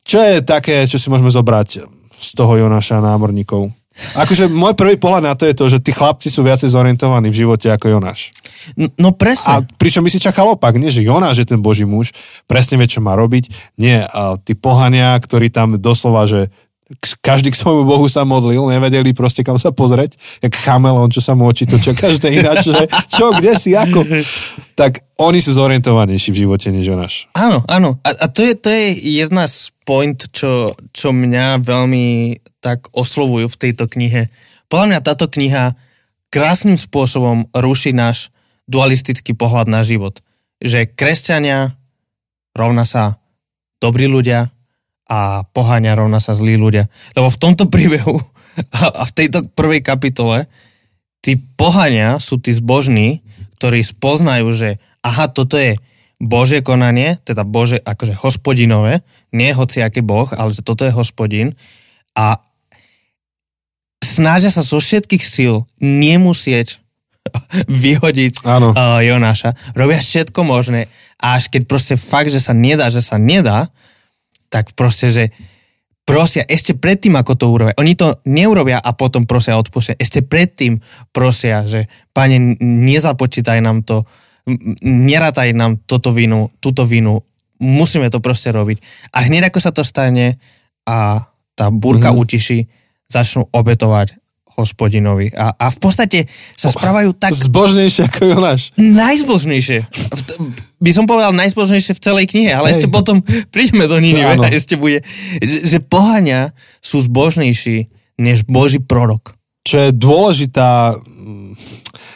[0.00, 1.84] čo je také, čo si môžeme zobrať
[2.16, 3.68] z toho Jonáša námorníkov?
[4.16, 7.44] Akože môj prvý pohľad na to je to, že tí chlapci sú viacej zorientovaní v
[7.44, 8.32] živote ako Jonáš.
[8.96, 9.48] No presne.
[9.48, 12.12] A pričom by si čakal opak, nie že Jonáš je ten boží muž,
[12.48, 13.76] presne vie, čo má robiť.
[13.76, 16.48] Nie, a tí pohania, ktorí tam doslova, že
[17.24, 21.32] každý k svojmu bohu sa modlil, nevedeli proste kam sa pozrieť, jak chamelon, čo sa
[21.32, 24.04] mu oči točia, každé ináč, že čo, kde si, ako.
[24.76, 27.24] Tak oni sú zorientovanejší v živote než Jonáš.
[27.32, 27.96] Áno, áno.
[28.04, 28.84] A, a to, je, to je
[29.24, 34.28] jedna z point, čo, čo mňa veľmi tak oslovujú v tejto knihe.
[34.68, 35.72] Podľa mňa táto kniha
[36.28, 38.33] krásnym spôsobom ruší náš
[38.70, 40.20] dualistický pohľad na život.
[40.62, 41.76] Že kresťania
[42.56, 43.20] rovna sa
[43.82, 44.54] dobrí ľudia,
[45.04, 46.88] a poháňa rovna sa zlí ľudia.
[47.12, 48.16] Lebo v tomto príbehu
[49.00, 50.48] a v tejto prvej kapitole
[51.20, 53.24] tí poháňa sú tí zbožní,
[53.60, 54.70] ktorí spoznajú, že
[55.04, 55.76] aha, toto je
[56.20, 59.04] Božie konanie, teda Bože, akože hospodinové,
[59.34, 61.52] nie hoci aký Boh, ale že toto je hospodin
[62.16, 62.40] a
[64.00, 66.83] snažia sa zo všetkých síl nemusieť
[67.84, 69.56] vyhodiť uh, Jonáša.
[69.72, 73.72] Robia všetko možné a až keď proste fakt, že sa nedá, že sa nedá,
[74.52, 75.24] tak proste, že
[76.04, 77.80] prosia ešte predtým, ako to urobia.
[77.80, 79.96] Oni to neurobia a potom prosia odpustia.
[79.96, 80.78] Ešte predtým
[81.10, 84.04] prosia, že pane, nezapočítaj nám to,
[84.84, 87.24] nerátaj nám toto vinu, túto vinu,
[87.58, 89.10] musíme to proste robiť.
[89.16, 90.36] A hneď ako sa to stane
[90.84, 91.24] a
[91.56, 92.16] tá búrka mm.
[92.20, 92.68] utiší,
[93.08, 94.23] začnú obetovať
[94.54, 95.34] hospodinovi.
[95.34, 96.18] A, a v podstate
[96.54, 97.34] sa správajú tak...
[97.34, 98.70] Zbožnejšie ako Jonáš.
[98.78, 99.86] Najzbožnejšie.
[100.78, 102.78] By som povedal najzbožnejšie v celej knihe, ale Hej.
[102.78, 103.18] ešte potom
[103.50, 105.02] príďme do Ninive a ešte bude...
[105.42, 107.90] Že, že pohania sú zbožnejší
[108.22, 109.34] než Boží prorok.
[109.66, 110.94] Čo je dôležitá...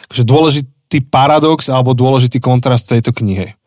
[0.09, 3.59] Akože dôležitý paradox alebo dôležitý kontrast tejto knihe.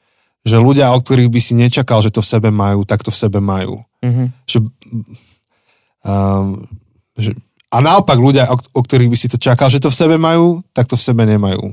[0.42, 3.20] Že ľudia, o ktorých by si nečakal, že to v sebe majú, tak to v
[3.20, 3.78] sebe majú.
[4.02, 4.26] Mm-hmm.
[4.42, 4.58] Že,
[6.02, 6.66] um,
[7.14, 7.30] že
[7.72, 10.84] a naopak ľudia, o, ktorých by si to čakal, že to v sebe majú, tak
[10.84, 11.72] to v sebe nemajú.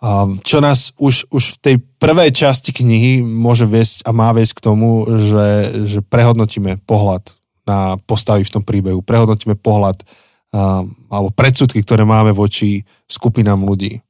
[0.00, 4.56] Um, čo nás už, už v tej prvej časti knihy môže viesť a má viesť
[4.56, 5.48] k tomu, že,
[5.84, 7.36] že prehodnotíme pohľad
[7.68, 10.00] na postavy v tom príbehu, prehodnotíme pohľad
[10.56, 14.00] um, alebo predsudky, ktoré máme voči skupinám ľudí.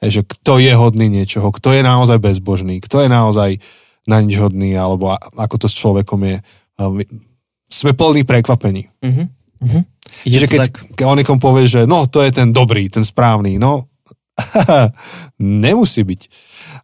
[0.00, 3.50] Hej, že kto je hodný niečoho, kto je naozaj bezbožný, kto je naozaj
[4.08, 6.36] na nič hodný, alebo ako to s človekom je.
[6.80, 7.04] Um,
[7.68, 8.88] sme plní prekvapení.
[9.04, 9.28] Uh-huh.
[10.22, 10.30] Uh-huh.
[10.30, 10.72] Čiže keď, tak...
[10.94, 13.90] keď on niekomu povie, že no, to je ten dobrý, ten správny, no,
[15.38, 16.22] nemusí byť.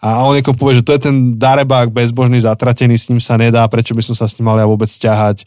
[0.00, 3.66] A on niekomu povie, že to je ten darebák bezbožný, zatratený, s ním sa nedá,
[3.68, 5.44] prečo by som sa s ním mal ja vôbec ťahať,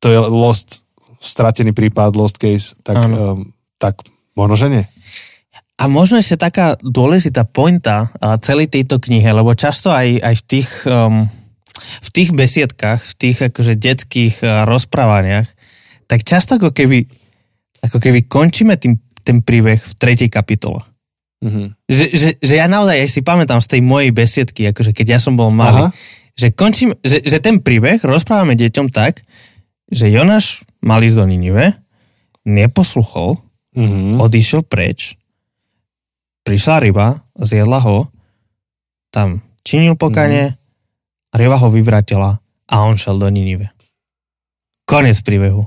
[0.00, 0.88] to je lost,
[1.20, 4.00] stratený prípad, lost case, tak, um, tak
[4.32, 4.84] možno, že nie.
[5.80, 8.12] A možno ešte taká dôležitá pointa
[8.44, 11.28] celej tejto knihe, lebo často aj, aj v tých um,
[12.00, 14.34] v tých besiedkách, v tých akože detských
[14.68, 15.48] rozprávaniach,
[16.06, 17.06] tak často ako keby
[17.80, 20.84] ako keby končíme tým, ten príbeh v tretej kapitole.
[21.40, 21.66] Mm-hmm.
[21.88, 25.18] Že, že, že ja naozaj ja si pamätám z tej mojej besiedky, akože keď ja
[25.18, 25.96] som bol malý, Aha.
[26.36, 29.24] že, končím, že, že ten príbeh rozprávame deťom tak,
[29.88, 31.66] že Jonáš mal ísť do Ninive,
[32.44, 33.40] neposluchol,
[33.72, 34.20] mm-hmm.
[34.20, 35.16] odišiel preč,
[36.44, 38.12] prišla ryba, zjedla ho,
[39.08, 41.36] tam činil pokanie mm-hmm.
[41.40, 42.36] rieva ho vyvratila
[42.68, 43.72] a on šel do Ninive.
[44.84, 45.64] Konec príbehu.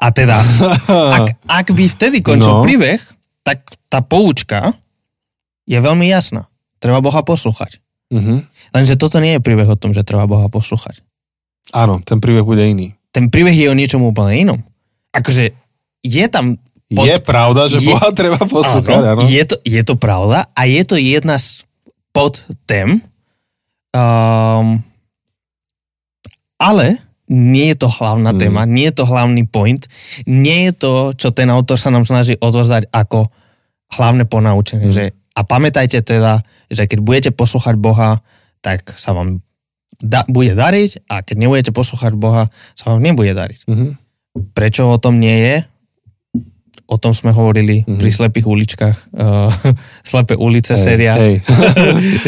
[0.00, 0.42] A teda,
[1.16, 2.64] ak, ak by vtedy končil no.
[2.64, 2.98] príbeh,
[3.44, 4.74] tak tá poučka
[5.64, 6.50] je veľmi jasná.
[6.82, 7.80] Treba Boha poslúchať.
[8.12, 8.44] Mhm.
[8.74, 11.00] Lenže toto nie je príbeh o tom, že treba Boha poslúchať.
[11.72, 12.92] Áno, ten príbeh bude iný.
[13.14, 14.58] Ten príbeh je o niečom úplne inom.
[15.14, 15.54] Akože
[16.02, 16.58] je tam...
[16.90, 17.06] Pod...
[17.06, 17.88] Je pravda, že je...
[17.88, 19.22] Boha treba poslúchať, áno.
[19.24, 19.30] áno.
[19.30, 21.64] Je, to, je to pravda a je to jedna z
[22.14, 23.02] pod tém,
[23.90, 24.78] um,
[26.54, 28.38] ale nie je to hlavná mm.
[28.40, 29.88] téma, nie je to hlavný point,
[30.28, 33.32] nie je to, čo ten autor sa nám snaží odvozať ako
[33.96, 34.92] hlavné ponaučenie.
[34.92, 34.94] Mm.
[34.94, 35.04] Že,
[35.34, 38.20] a pamätajte teda, že keď budete poslúchať Boha,
[38.60, 39.40] tak sa vám
[40.00, 43.68] da, bude dariť a keď nebudete poslúchať Boha, sa vám nebude dariť.
[43.68, 43.90] Mm-hmm.
[44.52, 45.56] Prečo o tom nie je?
[46.84, 47.96] O tom sme hovorili mm-hmm.
[47.96, 48.96] pri slepých uličkách.
[49.16, 49.48] Uh,
[50.12, 51.12] Slepé ulice hey, séria.
[51.16, 51.40] Hey.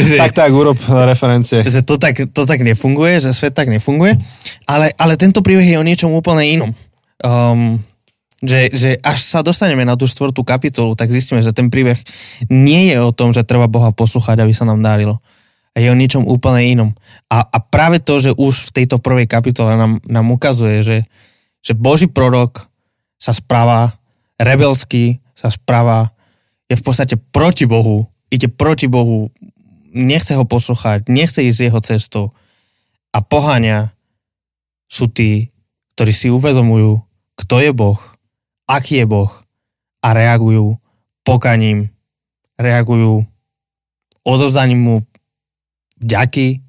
[0.01, 1.61] že, tak, tak, urob referencie.
[1.61, 4.17] Že to tak, to tak nefunguje, že svet tak nefunguje.
[4.65, 6.71] Ale, ale tento príbeh je o niečom úplne inom.
[7.21, 7.77] Um,
[8.41, 11.97] že, že až sa dostaneme na tú štvrtú kapitolu, tak zistíme, že ten príbeh
[12.53, 15.17] nie je o tom, že treba Boha poslúchať, aby sa nám darilo.
[15.73, 16.89] A je o niečom úplne inom.
[17.29, 20.97] A, a práve to, že už v tejto prvej kapitole nám, nám ukazuje, že,
[21.61, 22.65] že Boží prorok
[23.17, 23.97] sa správa
[24.41, 26.13] rebelský sa správa,
[26.65, 29.29] je v podstate proti Bohu, ide proti Bohu,
[29.93, 32.25] nechce ho poslúchať, nechce ísť jeho cestou
[33.13, 33.93] a poháňa
[34.87, 35.49] sú tí,
[35.95, 37.01] ktorí si uvedomujú,
[37.37, 37.99] kto je Boh,
[38.69, 39.31] aký je Boh
[40.03, 40.77] a reagujú
[41.25, 41.89] pokaním,
[42.55, 43.25] reagujú
[44.23, 44.95] odovzdaním mu
[45.97, 46.61] vďaky,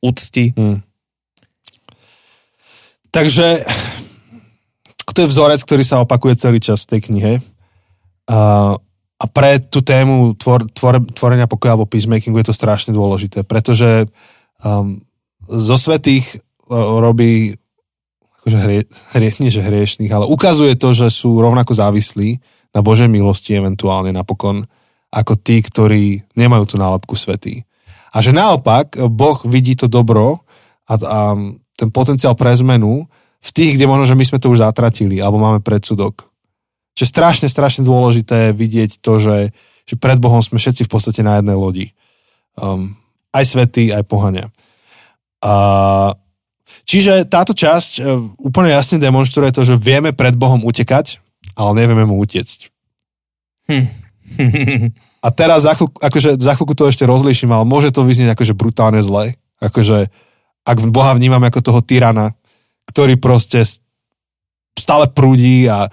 [0.00, 0.52] úcty.
[0.56, 0.82] Hmm.
[3.10, 3.64] Takže
[5.12, 7.32] to je vzorec, ktorý sa opakuje celý čas v tej knihe.
[8.30, 8.74] A,
[9.20, 14.06] a pre tú tému tvor, tvor, tvorenia pokoja alebo peacemakingu je to strašne dôležité, pretože
[14.62, 15.02] um,
[15.44, 16.38] zo svetých
[16.70, 17.58] uh, robí
[18.40, 18.80] akože hrie,
[19.12, 22.40] hrie, nie že hriešných, ale ukazuje to, že sú rovnako závislí
[22.72, 24.64] na Božej milosti eventuálne napokon
[25.10, 27.66] ako tí, ktorí nemajú tú nálepku svetý.
[28.14, 30.46] A že naopak Boh vidí to dobro
[30.86, 31.20] a, a
[31.74, 33.09] ten potenciál pre zmenu
[33.40, 36.28] v tých, kde možno, že my sme to už zatratili, alebo máme predsudok.
[36.92, 39.56] Čo je strašne, strašne dôležité vidieť to, že,
[39.88, 41.86] že pred Bohom sme všetci v podstate na jednej lodi.
[42.60, 43.00] Um,
[43.32, 44.52] aj svety, aj pohania.
[45.40, 46.12] A,
[46.84, 51.16] čiže táto časť uh, úplne jasne demonstruje to, že vieme pred Bohom utekať,
[51.56, 52.68] ale nevieme mu utiecť.
[53.72, 53.86] Hm.
[55.20, 58.56] A teraz za chvíľku, akože za chvíľku to ešte rozliším, ale môže to vyznieť akože
[58.56, 59.36] brutálne zle.
[59.60, 60.08] Akože
[60.64, 62.36] ak Boha vnímam ako toho tyrana,
[62.88, 63.66] ktorý proste
[64.78, 65.90] stále prúdi a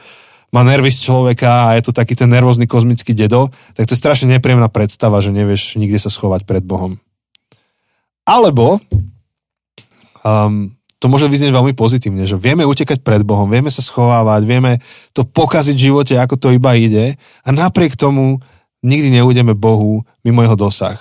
[0.55, 3.99] má nervy z človeka a je to taký ten nervózny kozmický dedo, tak to je
[3.99, 6.95] strašne nepríjemná predstava, že nevieš nikde sa schovať pred Bohom.
[8.23, 8.79] Alebo
[10.23, 14.79] um, to môže vyznieť veľmi pozitívne, že vieme utekať pred Bohom, vieme sa schovávať, vieme
[15.11, 18.39] to pokaziť v živote, ako to iba ide a napriek tomu
[18.81, 20.97] nikdy neudeme Bohu mimo jeho dosah.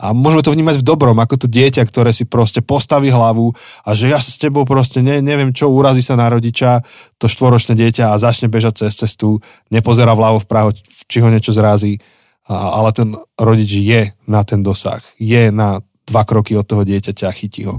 [0.00, 3.54] A môžeme to vnímať v dobrom, ako to dieťa, ktoré si proste postaví hlavu
[3.86, 6.82] a že ja s tebou proste ne, neviem čo, urazí sa na rodiča,
[7.22, 9.38] to štvoročné dieťa a začne bežať cez cestu,
[9.70, 10.74] nepozerá vľavo vpravo,
[11.06, 12.02] či ho niečo zrazí,
[12.50, 17.36] ale ten rodič je na ten dosah, je na dva kroky od toho dieťaťa a
[17.36, 17.78] chytí ho.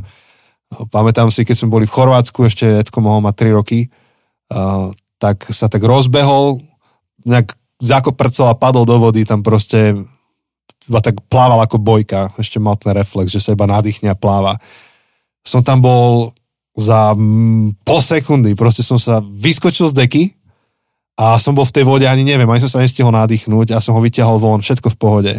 [0.93, 3.91] Pamätám si, keď sme boli v Chorvátsku, ešte Edko mohol mať 3 roky,
[5.19, 6.63] tak sa tak rozbehol,
[7.27, 7.51] nejak
[7.83, 10.07] zakoprcol a padol do vody, tam proste
[10.89, 14.59] iba tak plával ako bojka, ešte mal ten reflex, že sa iba nadýchne a pláva.
[15.43, 16.35] Som tam bol
[16.73, 20.23] za mm, pol sekundy, proste som sa vyskočil z deky
[21.13, 23.93] a som bol v tej vode, ani neviem, ani som sa nestihol nadýchnuť a som
[23.93, 25.33] ho vyťahol von, všetko v pohode.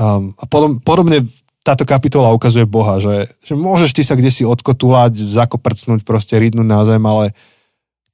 [0.00, 1.28] Um, a podob, podobne
[1.60, 6.66] táto kapitola ukazuje Boha, že, že môžeš ty sa kde si odkotulať, zakoprcnúť, proste rýdnuť
[6.66, 7.36] na zem, ale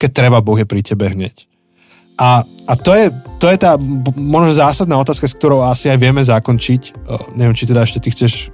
[0.03, 1.47] keď treba, Boh je pri tebe hneď.
[2.17, 3.77] A, a to, je, to je tá
[4.17, 7.07] možno zásadná otázka, s ktorou asi aj vieme zakončiť.
[7.37, 8.49] Neviem, či teda ešte ty chceš...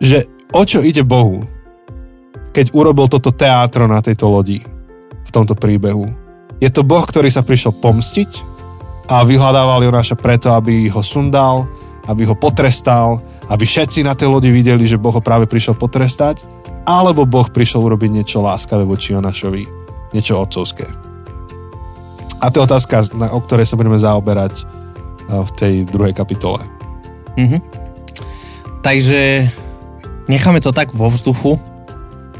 [0.00, 0.24] Že
[0.56, 1.44] o čo ide Bohu,
[2.56, 4.64] keď urobil toto teátro na tejto lodi
[5.20, 6.08] v tomto príbehu?
[6.58, 8.30] Je to Boh, ktorý sa prišiel pomstiť
[9.12, 11.68] a vyhľadával Jonáša preto, aby ho sundal,
[12.08, 13.20] aby ho potrestal,
[13.52, 16.40] aby všetci na tej lodi videli, že Boh ho práve prišiel potrestať,
[16.88, 19.62] alebo Boh prišiel urobiť niečo láskavé voči Jonášovi,
[20.16, 21.07] niečo otcovské.
[22.38, 23.02] A to je otázka,
[23.34, 24.64] o ktorej sa budeme zaoberať e,
[25.42, 26.62] v tej druhej kapitole.
[27.34, 27.60] Mm-hmm.
[28.82, 29.50] Takže
[30.30, 31.58] necháme to tak vo vzduchu.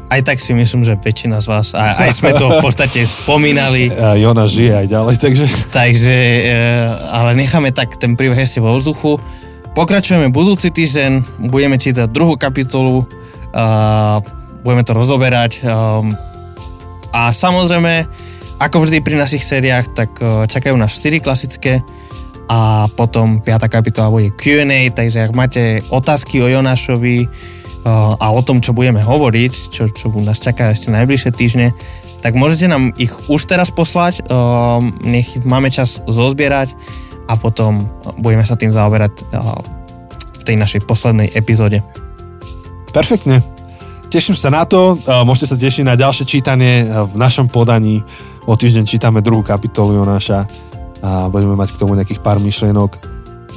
[0.09, 3.93] Aj tak si myslím, že väčšina z vás, aj, aj sme to v podstate spomínali.
[3.93, 5.45] A Jona žije aj ďalej, takže...
[5.69, 6.17] Takže,
[6.49, 6.55] e,
[7.13, 9.21] ale necháme tak ten príbeh ešte vo vzduchu.
[9.77, 14.17] pokračujeme budúci týždeň, budeme čítať druhú kapitolu, uh,
[14.65, 15.61] budeme to rozoberať
[17.09, 18.05] a samozrejme,
[18.59, 21.79] ako vždy pri našich sériách, tak uh, čakajú nás 4 klasické
[22.51, 23.47] a potom 5.
[23.71, 28.99] kapitola bude Q&A, takže ak máte otázky o Jonášovi uh, a o tom, čo budeme
[28.99, 31.71] hovoriť, čo, čo nás čaká ešte najbližšie týždne,
[32.19, 36.75] tak môžete nám ich už teraz poslať, uh, nech máme čas zozbierať
[37.31, 37.87] a potom
[38.19, 39.21] budeme sa tým zaoberať
[40.41, 41.85] v tej našej poslednej epizóde.
[42.89, 43.45] Perfektne.
[44.09, 44.97] Teším sa na to.
[45.05, 48.01] Môžete sa tešiť na ďalšie čítanie v našom podaní.
[48.49, 50.49] O týždeň čítame druhú kapitolu Jonáša
[51.05, 52.97] a budeme mať k tomu nejakých pár myšlienok.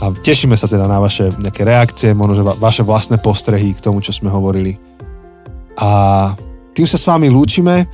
[0.05, 3.81] A tešíme sa teda na vaše nejaké reakcie, možno že va- vaše vlastné postrehy k
[3.81, 4.77] tomu, čo sme hovorili.
[5.81, 5.89] A
[6.77, 7.89] tým sa s vami lúčime.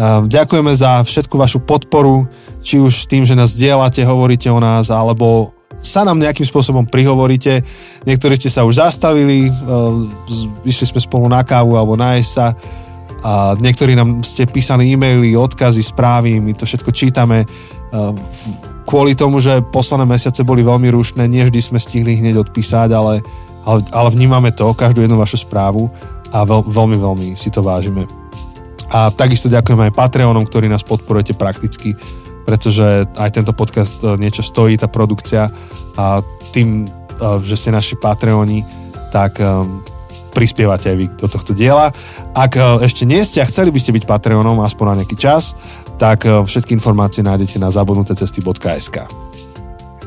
[0.00, 2.24] Ďakujeme za všetku vašu podporu,
[2.64, 7.60] či už tým, že nás dielate, hovoríte o nás, alebo sa nám nejakým spôsobom prihovoríte.
[8.08, 9.52] Niektorí ste sa už zastavili,
[10.64, 12.56] vyšli sme spolu na kávu alebo na sa
[13.20, 17.44] a niektorí nám ste písali e-maily, odkazy, správy, my to všetko čítame.
[18.88, 23.20] Kvôli tomu, že posledné mesiace boli veľmi rušné, nie vždy sme stihli hneď odpísať, ale,
[23.62, 25.92] ale, ale vnímame to, každú jednu vašu správu
[26.32, 28.08] a veľ, veľmi, veľmi si to vážime.
[28.90, 31.94] A takisto ďakujem aj Patreonom, ktorí nás podporujete prakticky,
[32.42, 35.46] pretože aj tento podcast e, niečo stojí, tá produkcia
[35.94, 36.18] a
[36.50, 36.88] tým, e,
[37.46, 38.66] že ste naši Patreoni,
[39.14, 39.46] tak e,
[40.30, 41.90] prispievate aj vy do tohto diela.
[42.32, 45.58] Ak ešte nie ste a chceli by ste byť Patreonom aspoň na nejaký čas,
[46.00, 48.96] tak všetky informácie nájdete na zabudnutecesty.sk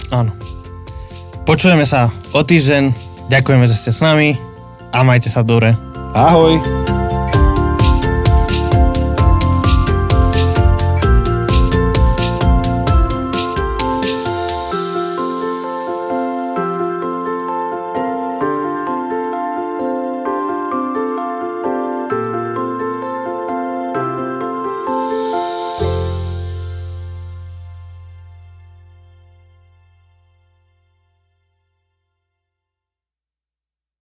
[0.09, 0.32] Áno.
[1.43, 2.84] Počujeme sa o týždeň,
[3.28, 4.39] ďakujeme, že ste s nami
[4.95, 5.76] a majte sa dobre.
[6.15, 6.93] Ahoj!